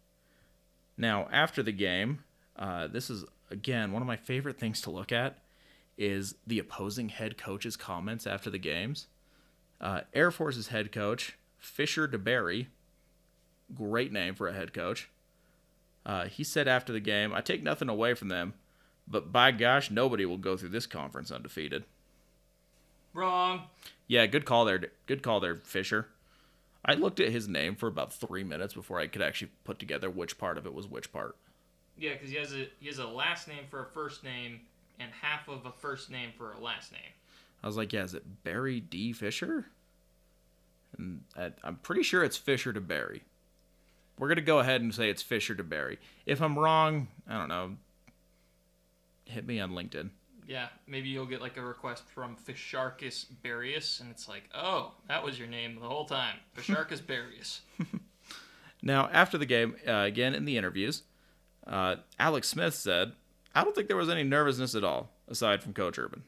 Now, 0.98 1.28
after 1.32 1.62
the 1.62 1.72
game, 1.72 2.24
uh, 2.56 2.88
this 2.88 3.10
is, 3.10 3.26
again, 3.52 3.92
one 3.92 4.02
of 4.02 4.08
my 4.08 4.16
favorite 4.16 4.58
things 4.58 4.82
to 4.82 4.92
look 4.92 5.12
at 5.12 5.40
is 5.98 6.36
the 6.46 6.60
opposing 6.60 7.10
head 7.10 7.38
coach's 7.38 7.76
comments 7.76 8.26
after 8.26 8.50
the 8.50 8.58
games. 8.58 9.08
Uh, 9.80 10.02
Air 10.14 10.32
Force's 10.32 10.70
head 10.70 10.92
coach, 10.92 11.38
Fisher 11.58 12.08
DeBerry, 12.08 12.68
great 13.74 14.12
name 14.12 14.36
for 14.36 14.48
a 14.48 14.54
head 14.54 14.74
coach. 14.74 15.10
Uh, 16.06 16.26
he 16.26 16.44
said 16.44 16.68
after 16.68 16.92
the 16.92 17.00
game, 17.00 17.34
I 17.34 17.42
take 17.42 17.64
nothing 17.64 17.90
away 17.90 18.14
from 18.14 18.30
them, 18.30 18.54
but 19.08 19.32
by 19.32 19.52
gosh, 19.52 19.92
nobody 19.92 20.26
will 20.26 20.38
go 20.38 20.58
through 20.58 20.70
this 20.70 20.88
conference 20.88 21.32
undefeated. 21.32 21.86
Wrong. 23.14 23.64
Yeah, 24.08 24.26
good 24.26 24.46
call 24.46 24.66
there. 24.66 24.82
Good 25.06 25.24
call 25.24 25.40
there, 25.40 25.56
Fisher. 25.56 26.08
I 26.86 26.96
looked 26.96 27.20
at 27.20 27.32
his 27.32 27.48
name 27.48 27.76
for 27.76 27.88
about 27.88 28.12
three 28.12 28.44
minutes 28.44 28.74
before 28.74 29.00
I 29.00 29.08
could 29.08 29.22
actually 29.22 29.52
put 29.64 29.80
together 29.80 30.10
which 30.10 30.38
part 30.38 30.58
of 30.58 30.66
it 30.66 30.74
was 30.74 30.88
which 30.88 31.14
part. 31.14 31.38
Yeah, 31.98 32.14
because 32.14 32.30
he 32.30 32.38
has 32.38 32.54
a 32.54 32.68
he 32.80 32.88
has 32.88 32.98
a 32.98 33.08
last 33.08 33.48
name 33.48 33.66
for 33.70 33.84
a 33.84 33.86
first 33.86 34.24
name 34.24 34.62
and 35.00 35.12
half 35.22 35.48
of 35.48 35.66
a 35.66 35.72
first 35.72 36.10
name 36.10 36.32
for 36.38 36.54
a 36.54 36.60
last 36.60 36.92
name. 36.92 37.02
I 37.64 37.68
was 37.68 37.78
like, 37.78 37.94
yeah, 37.94 38.04
is 38.04 38.14
it 38.14 38.44
Barry 38.44 38.80
D. 38.80 39.14
Fisher? 39.14 39.68
And 40.98 41.22
I, 41.38 41.52
I'm 41.64 41.78
pretty 41.78 42.04
sure 42.04 42.24
it's 42.24 42.38
Fisher 42.38 42.74
to 42.74 42.82
Barry. 42.82 43.24
We're 44.20 44.28
going 44.28 44.36
to 44.36 44.42
go 44.42 44.60
ahead 44.60 44.82
and 44.82 44.94
say 44.94 45.10
it's 45.10 45.24
Fisher 45.24 45.56
to 45.56 45.64
Barry. 45.64 46.00
If 46.26 46.42
I'm 46.42 46.58
wrong, 46.60 47.08
I 47.28 47.38
don't 47.38 47.48
know. 47.48 47.76
Hit 49.26 49.48
me 49.48 49.60
on 49.60 49.72
LinkedIn. 49.72 50.10
Yeah, 50.46 50.68
maybe 50.88 51.10
you'll 51.10 51.26
get 51.26 51.42
like 51.42 51.58
a 51.58 51.62
request 51.62 52.04
from 52.14 52.36
Fisharkus 52.36 53.26
Barius, 53.44 54.02
and 54.02 54.12
it's 54.12 54.28
like, 54.28 54.50
oh, 54.54 54.92
that 55.08 55.24
was 55.24 55.40
your 55.40 55.48
name 55.48 55.80
the 55.80 55.88
whole 55.88 56.06
time, 56.06 56.36
Fisharkus 56.58 57.02
Barius. 57.02 57.62
Now, 58.84 59.10
after 59.14 59.38
the 59.38 59.46
game, 59.46 59.78
uh, 59.88 59.92
again 59.94 60.36
in 60.36 60.44
the 60.44 60.58
interviews, 60.58 61.04
uh, 61.66 61.96
Alex 62.20 62.50
Smith 62.50 62.76
said, 62.76 63.14
I 63.56 63.64
don't 63.64 63.76
think 63.76 63.88
there 63.88 63.98
was 63.98 64.10
any 64.10 64.24
nervousness 64.24 64.76
at 64.76 64.84
all, 64.84 65.10
aside 65.28 65.62
from 65.62 65.74
Coach 65.74 66.00
Urban. 66.00 66.24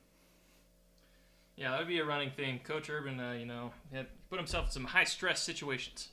Yeah, 1.56 1.72
that 1.72 1.80
would 1.80 1.88
be 1.88 2.00
a 2.00 2.06
running 2.06 2.32
thing. 2.32 2.60
Coach 2.64 2.90
Urban, 2.90 3.20
uh, 3.20 3.32
you 3.32 3.46
know, 3.46 3.72
had 3.92 4.08
put 4.30 4.38
himself 4.38 4.68
in 4.68 4.72
some 4.72 4.84
high 4.86 5.06
stress 5.06 5.42
situations. 5.42 6.10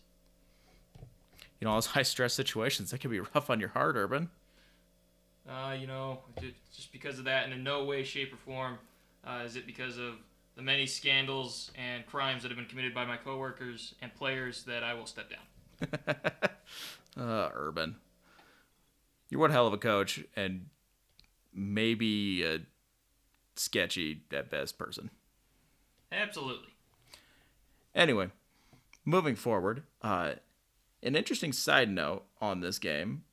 You 1.61 1.67
know, 1.67 1.71
all 1.71 1.77
those 1.77 1.87
high 1.95 2.03
stress 2.03 2.33
situations, 2.33 2.91
that 2.91 3.01
can 3.01 3.11
be 3.11 3.21
rough 3.21 3.51
on 3.51 3.61
your 3.61 3.71
heart, 3.71 3.97
Urban. 3.97 4.31
Uh, 5.49 5.75
you 5.79 5.89
know, 5.89 6.21
just 6.75 6.93
because 6.93 7.19
of 7.19 7.25
that, 7.25 7.45
and 7.45 7.53
in 7.53 7.65
no 7.65 7.85
way, 7.85 8.05
shape, 8.05 8.33
or 8.33 8.37
form 8.37 8.79
uh, 9.27 9.43
is 9.45 9.57
it 9.57 9.67
because 9.67 9.99
of 9.99 10.15
the 10.55 10.63
many 10.63 10.87
scandals 10.87 11.71
and 11.77 12.07
crimes 12.07 12.43
that 12.43 12.51
have 12.51 12.57
been 12.59 12.67
committed 12.67 12.95
by 12.95 13.05
my 13.05 13.17
coworkers 13.17 13.95
and 14.01 14.15
players 14.15 14.63
that 14.65 14.85
I 14.85 14.95
will 14.95 15.07
step 15.07 15.31
down. 15.31 16.17
Uh, 17.15 17.51
Urban. 17.53 17.97
You're 19.29 19.41
one 19.41 19.51
hell 19.51 19.67
of 19.67 19.75
a 19.75 19.77
coach, 19.77 20.25
and 20.35 20.65
maybe 21.55 22.45
a 22.45 22.61
sketchy 23.57 24.23
at 24.33 24.51
best 24.51 24.79
person. 24.79 25.11
Absolutely. 26.11 26.69
Anyway, 27.95 28.29
moving 29.05 29.37
forward, 29.37 29.83
uh, 30.03 30.33
an 31.03 31.17
interesting 31.17 31.53
side 31.53 31.91
note 31.91 32.25
on 32.41 32.61
this 32.61 32.79
game 32.79 33.25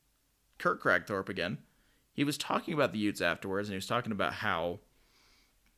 Kurt 0.58 0.82
Kragthorpe 0.82 1.30
again. 1.30 1.60
He 2.14 2.24
was 2.24 2.38
talking 2.38 2.74
about 2.74 2.92
the 2.92 3.00
Utes 3.00 3.22
afterwards, 3.22 3.70
and 3.70 3.74
he 3.74 3.78
was 3.78 3.88
talking 3.88 4.12
about 4.12 4.34
how 4.34 4.80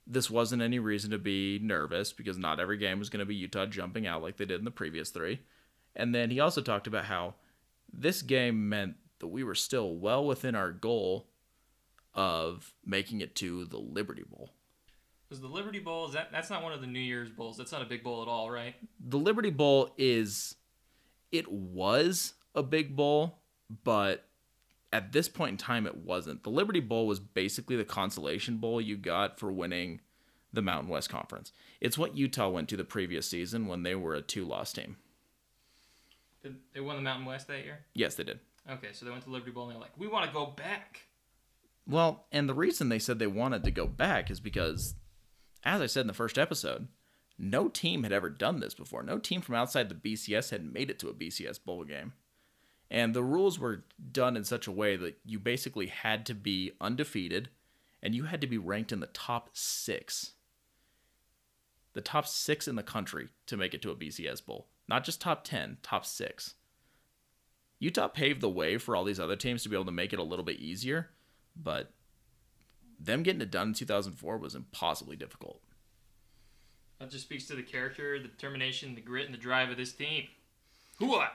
this 0.07 0.29
wasn't 0.29 0.61
any 0.61 0.79
reason 0.79 1.11
to 1.11 1.19
be 1.19 1.59
nervous 1.61 2.11
because 2.11 2.37
not 2.37 2.59
every 2.59 2.77
game 2.77 2.97
was 2.97 3.09
going 3.09 3.19
to 3.19 3.25
be 3.25 3.35
Utah 3.35 3.67
jumping 3.67 4.07
out 4.07 4.23
like 4.23 4.37
they 4.37 4.45
did 4.45 4.59
in 4.59 4.65
the 4.65 4.71
previous 4.71 5.11
three. 5.11 5.41
And 5.95 6.15
then 6.15 6.31
he 6.31 6.39
also 6.39 6.61
talked 6.61 6.87
about 6.87 7.05
how 7.05 7.35
this 7.93 8.21
game 8.21 8.69
meant 8.69 8.95
that 9.19 9.27
we 9.27 9.43
were 9.43 9.55
still 9.55 9.95
well 9.95 10.25
within 10.25 10.55
our 10.55 10.71
goal 10.71 11.27
of 12.13 12.73
making 12.85 13.21
it 13.21 13.35
to 13.35 13.65
the 13.65 13.77
Liberty 13.77 14.23
Bowl. 14.29 14.49
Was 15.29 15.39
the 15.39 15.47
Liberty 15.47 15.79
Bowl? 15.79 16.07
Is 16.07 16.13
that 16.13 16.31
that's 16.31 16.49
not 16.49 16.61
one 16.61 16.73
of 16.73 16.81
the 16.81 16.87
New 16.87 16.99
Year's 16.99 17.29
bowls? 17.29 17.57
That's 17.57 17.71
not 17.71 17.81
a 17.81 17.85
big 17.85 18.03
bowl 18.03 18.21
at 18.21 18.27
all, 18.27 18.51
right? 18.51 18.75
the 18.99 19.17
Liberty 19.17 19.49
Bowl 19.49 19.93
is 19.97 20.55
it 21.31 21.49
was 21.49 22.33
a 22.53 22.61
big 22.63 22.95
bowl, 22.97 23.39
but 23.85 24.25
at 24.91 25.13
this 25.13 25.29
point 25.29 25.51
in 25.51 25.57
time 25.57 25.87
it 25.87 25.95
wasn't. 25.95 26.43
The 26.43 26.49
Liberty 26.49 26.81
Bowl 26.81 27.07
was 27.07 27.19
basically 27.19 27.77
the 27.77 27.85
consolation 27.85 28.57
bowl 28.57 28.81
you 28.81 28.97
got 28.97 29.39
for 29.39 29.51
winning 29.51 30.01
the 30.51 30.61
Mountain 30.61 30.89
West 30.89 31.09
Conference. 31.09 31.53
It's 31.79 31.97
what 31.97 32.17
Utah 32.17 32.49
went 32.49 32.67
to 32.69 32.75
the 32.75 32.83
previous 32.83 33.25
season 33.25 33.67
when 33.67 33.83
they 33.83 33.95
were 33.95 34.15
a 34.15 34.21
two-loss 34.21 34.73
team. 34.73 34.97
Did 36.43 36.57
they 36.73 36.81
won 36.81 36.97
the 36.97 37.01
Mountain 37.01 37.25
West 37.25 37.47
that 37.47 37.63
year? 37.63 37.79
Yes, 37.93 38.15
they 38.15 38.25
did. 38.25 38.39
Okay, 38.69 38.89
so 38.91 39.05
they 39.05 39.11
went 39.11 39.23
to 39.23 39.29
Liberty 39.29 39.51
Bowl 39.51 39.63
and 39.63 39.73
they're 39.73 39.81
like, 39.81 39.97
we 39.97 40.07
want 40.07 40.25
to 40.25 40.33
go 40.33 40.47
back. 40.47 41.03
Well, 41.87 42.27
and 42.31 42.47
the 42.47 42.53
reason 42.53 42.89
they 42.89 42.99
said 42.99 43.19
they 43.19 43.27
wanted 43.27 43.63
to 43.63 43.71
go 43.71 43.87
back 43.87 44.29
is 44.29 44.39
because 44.39 44.95
as 45.63 45.81
I 45.81 45.85
said 45.85 46.01
in 46.01 46.07
the 46.07 46.13
first 46.13 46.37
episode, 46.37 46.87
no 47.37 47.67
team 47.67 48.03
had 48.03 48.11
ever 48.11 48.29
done 48.29 48.59
this 48.59 48.73
before. 48.73 49.03
No 49.03 49.17
team 49.17 49.41
from 49.41 49.55
outside 49.55 49.89
the 49.89 49.95
BCS 49.95 50.51
had 50.51 50.73
made 50.73 50.89
it 50.89 50.99
to 50.99 51.09
a 51.09 51.13
BCS 51.13 51.63
bowl 51.63 51.83
game. 51.83 52.13
And 52.89 53.13
the 53.13 53.23
rules 53.23 53.57
were 53.57 53.85
done 54.11 54.35
in 54.35 54.43
such 54.43 54.67
a 54.67 54.71
way 54.71 54.95
that 54.97 55.17
you 55.25 55.39
basically 55.39 55.87
had 55.87 56.25
to 56.25 56.33
be 56.33 56.73
undefeated 56.81 57.49
and 58.03 58.13
you 58.13 58.25
had 58.25 58.41
to 58.41 58.47
be 58.47 58.57
ranked 58.57 58.91
in 58.91 58.99
the 58.99 59.07
top 59.07 59.49
six. 59.53 60.33
The 61.93 62.01
top 62.01 62.27
six 62.27 62.67
in 62.67 62.75
the 62.75 62.83
country 62.83 63.29
to 63.47 63.57
make 63.57 63.73
it 63.73 63.81
to 63.83 63.91
a 63.91 63.95
BCS 63.95 64.45
bowl. 64.45 64.67
Not 64.87 65.03
just 65.03 65.21
top 65.21 65.43
10, 65.43 65.77
top 65.83 66.05
six. 66.05 66.55
Utah 67.79 68.07
paved 68.07 68.41
the 68.41 68.49
way 68.49 68.77
for 68.77 68.95
all 68.95 69.03
these 69.03 69.19
other 69.19 69.35
teams 69.35 69.63
to 69.63 69.69
be 69.69 69.75
able 69.75 69.85
to 69.85 69.91
make 69.91 70.13
it 70.13 70.19
a 70.19 70.23
little 70.23 70.45
bit 70.45 70.59
easier, 70.59 71.09
but 71.55 71.91
them 72.99 73.23
getting 73.23 73.41
it 73.41 73.51
done 73.51 73.69
in 73.69 73.73
2004 73.73 74.37
was 74.37 74.55
impossibly 74.55 75.15
difficult. 75.15 75.61
That 76.99 77.09
just 77.09 77.25
speaks 77.25 77.47
to 77.47 77.55
the 77.55 77.63
character, 77.63 78.19
the 78.19 78.27
determination, 78.27 78.93
the 78.93 79.01
grit, 79.01 79.25
and 79.25 79.33
the 79.33 79.39
drive 79.39 79.69
of 79.69 79.77
this 79.77 79.91
team. 79.91 80.25
Hooah! 80.99 81.29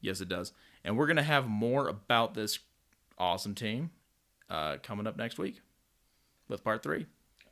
Yes, 0.00 0.20
it 0.20 0.28
does. 0.28 0.52
And 0.84 0.96
we're 0.96 1.06
going 1.06 1.16
to 1.16 1.22
have 1.22 1.48
more 1.48 1.88
about 1.88 2.34
this 2.34 2.58
awesome 3.16 3.54
team 3.54 3.90
uh, 4.50 4.76
coming 4.82 5.06
up 5.06 5.16
next 5.16 5.38
week 5.38 5.60
with 6.48 6.62
part 6.62 6.82
three. 6.82 7.06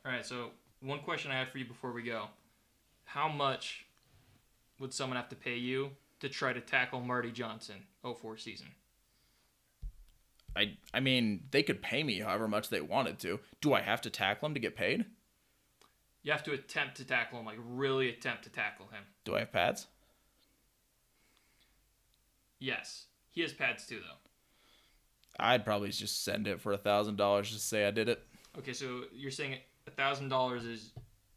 All 0.05 0.11
right, 0.11 0.25
so 0.25 0.51
one 0.81 0.99
question 0.99 1.31
I 1.31 1.39
have 1.39 1.49
for 1.49 1.57
you 1.57 1.65
before 1.65 1.91
we 1.91 2.03
go: 2.03 2.27
How 3.05 3.27
much 3.27 3.85
would 4.79 4.93
someone 4.93 5.17
have 5.17 5.29
to 5.29 5.35
pay 5.35 5.57
you 5.57 5.91
to 6.19 6.29
try 6.29 6.53
to 6.53 6.61
tackle 6.61 7.01
Marty 7.01 7.31
Johnson 7.31 7.77
04 8.03 8.37
season? 8.37 8.67
I, 10.57 10.77
I 10.93 10.99
mean, 10.99 11.43
they 11.51 11.61
could 11.61 11.83
pay 11.83 12.03
me 12.03 12.19
however 12.19 12.47
much 12.47 12.69
they 12.69 12.81
wanted 12.81 13.19
to. 13.19 13.39
Do 13.61 13.73
I 13.73 13.81
have 13.81 14.01
to 14.01 14.09
tackle 14.09 14.47
him 14.47 14.55
to 14.55 14.59
get 14.59 14.75
paid? 14.75 15.05
You 16.23 16.31
have 16.31 16.43
to 16.43 16.53
attempt 16.53 16.97
to 16.97 17.05
tackle 17.05 17.39
him, 17.39 17.45
like 17.45 17.59
really 17.59 18.09
attempt 18.09 18.43
to 18.45 18.49
tackle 18.49 18.87
him. 18.87 19.03
Do 19.23 19.35
I 19.35 19.39
have 19.39 19.51
pads? 19.51 19.85
Yes, 22.59 23.05
he 23.29 23.41
has 23.41 23.53
pads 23.53 23.85
too, 23.85 23.99
though. 23.99 24.17
I'd 25.39 25.63
probably 25.63 25.89
just 25.89 26.23
send 26.23 26.47
it 26.47 26.59
for 26.59 26.73
a 26.73 26.77
thousand 26.77 27.17
dollars 27.17 27.51
to 27.51 27.59
say 27.59 27.87
I 27.87 27.91
did 27.91 28.09
it. 28.09 28.23
Okay, 28.57 28.73
so 28.73 29.03
you're 29.13 29.29
saying 29.29 29.57
a 29.85 29.91
thousand 29.91 30.29
dollars 30.29 30.65
is 30.65 30.91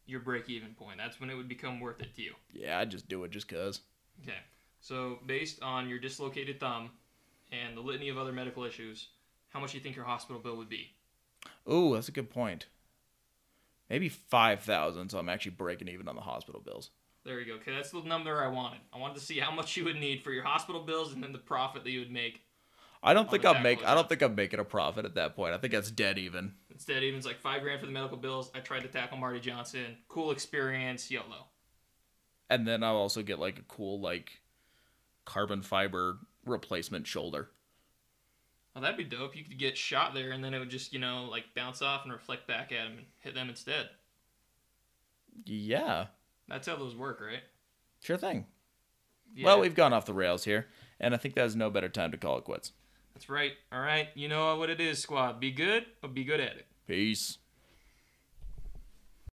your 0.07 0.19
break 0.19 0.49
even 0.49 0.73
point. 0.73 0.97
That's 0.97 1.19
when 1.21 1.29
it 1.29 1.35
would 1.35 1.47
become 1.47 1.79
worth 1.79 2.01
it 2.01 2.15
to 2.15 2.21
you. 2.23 2.33
Yeah, 2.51 2.79
I'd 2.79 2.89
just 2.89 3.07
do 3.07 3.23
it 3.23 3.31
just 3.31 3.47
cause. 3.47 3.81
Okay. 4.23 4.37
So 4.79 5.19
based 5.27 5.61
on 5.61 5.87
your 5.87 5.99
dislocated 5.99 6.59
thumb 6.59 6.89
and 7.51 7.75
the 7.75 7.81
litany 7.81 8.09
of 8.09 8.17
other 8.17 8.31
medical 8.31 8.63
issues, 8.63 9.07
how 9.49 9.59
much 9.59 9.71
do 9.71 9.77
you 9.77 9.83
think 9.83 9.95
your 9.95 10.05
hospital 10.05 10.41
bill 10.41 10.57
would 10.57 10.69
be? 10.69 10.93
Ooh, 11.71 11.93
that's 11.93 12.09
a 12.09 12.13
good 12.13 12.29
point. 12.29 12.67
Maybe 13.89 14.09
five 14.09 14.61
thousand, 14.61 15.09
so 15.09 15.19
I'm 15.19 15.29
actually 15.29 15.51
breaking 15.51 15.89
even 15.89 16.07
on 16.07 16.15
the 16.15 16.21
hospital 16.21 16.61
bills. 16.61 16.91
There 17.23 17.39
you 17.39 17.45
go. 17.45 17.53
Okay, 17.55 17.73
that's 17.73 17.91
the 17.91 18.01
number 18.01 18.43
I 18.43 18.47
wanted. 18.47 18.79
I 18.93 18.97
wanted 18.97 19.15
to 19.15 19.21
see 19.21 19.39
how 19.39 19.51
much 19.51 19.77
you 19.77 19.83
would 19.83 19.97
need 19.97 20.23
for 20.23 20.31
your 20.31 20.43
hospital 20.43 20.81
bills 20.81 21.13
and 21.13 21.21
then 21.21 21.33
the 21.33 21.37
profit 21.37 21.83
that 21.83 21.91
you 21.91 21.99
would 21.99 22.11
make. 22.11 22.41
I 23.03 23.13
don't 23.13 23.29
think 23.29 23.45
I'm 23.45 23.61
make. 23.61 23.83
I 23.85 23.93
don't 23.95 24.07
think 24.07 24.21
I'm 24.21 24.35
making 24.35 24.59
a 24.59 24.63
profit 24.63 25.05
at 25.05 25.15
that 25.15 25.35
point. 25.35 25.53
I 25.53 25.57
think 25.57 25.73
that's 25.73 25.91
dead 25.91 26.17
even. 26.17 26.53
It's 26.69 26.85
dead 26.85 27.03
even. 27.03 27.17
It's 27.17 27.27
like 27.27 27.39
five 27.39 27.61
grand 27.61 27.79
for 27.79 27.85
the 27.85 27.91
medical 27.91 28.17
bills. 28.17 28.51
I 28.55 28.59
tried 28.59 28.81
to 28.81 28.87
tackle 28.87 29.17
Marty 29.17 29.39
Johnson. 29.39 29.97
Cool 30.07 30.31
experience. 30.31 31.09
YOLO. 31.09 31.47
And 32.49 32.67
then 32.67 32.83
I'll 32.83 32.95
also 32.95 33.21
get 33.23 33.39
like 33.39 33.59
a 33.59 33.63
cool 33.63 33.99
like 33.99 34.41
carbon 35.25 35.61
fiber 35.61 36.19
replacement 36.45 37.07
shoulder. 37.07 37.49
Well, 38.73 38.81
that'd 38.83 38.97
be 38.97 39.03
dope. 39.03 39.35
You 39.35 39.43
could 39.43 39.59
get 39.59 39.77
shot 39.77 40.13
there, 40.13 40.31
and 40.31 40.43
then 40.43 40.53
it 40.53 40.59
would 40.59 40.69
just, 40.69 40.93
you 40.93 40.99
know, 40.99 41.25
like 41.29 41.43
bounce 41.55 41.81
off 41.81 42.03
and 42.03 42.13
reflect 42.13 42.47
back 42.47 42.71
at 42.71 42.87
him 42.87 42.97
and 42.99 43.05
hit 43.19 43.35
them 43.35 43.49
instead. 43.49 43.89
Yeah, 45.45 46.07
That's 46.47 46.67
how 46.67 46.75
those 46.75 46.95
work, 46.95 47.21
right? 47.21 47.43
sure 48.01 48.17
thing. 48.17 48.45
Yeah, 49.33 49.45
Well, 49.45 49.59
we've 49.61 49.75
gone 49.75 49.93
off 49.93 50.05
the 50.05 50.13
rails 50.13 50.43
here, 50.43 50.67
and 50.99 51.13
I 51.13 51.17
think 51.17 51.35
there's 51.35 51.55
no 51.55 51.69
better 51.69 51.89
time 51.89 52.11
to 52.11 52.17
call 52.17 52.37
it 52.37 52.43
quits. 52.43 52.71
that's 53.13 53.29
right. 53.29 53.53
All 53.71 53.79
right, 53.79 54.09
you 54.15 54.27
know 54.27 54.55
what 54.57 54.69
it 54.69 54.81
is, 54.81 54.99
squad. 55.01 55.39
Be 55.39 55.51
good, 55.51 55.85
but 56.01 56.13
be 56.13 56.23
good 56.23 56.39
at 56.39 56.57
it. 56.57 56.65
Peace. 56.87 57.37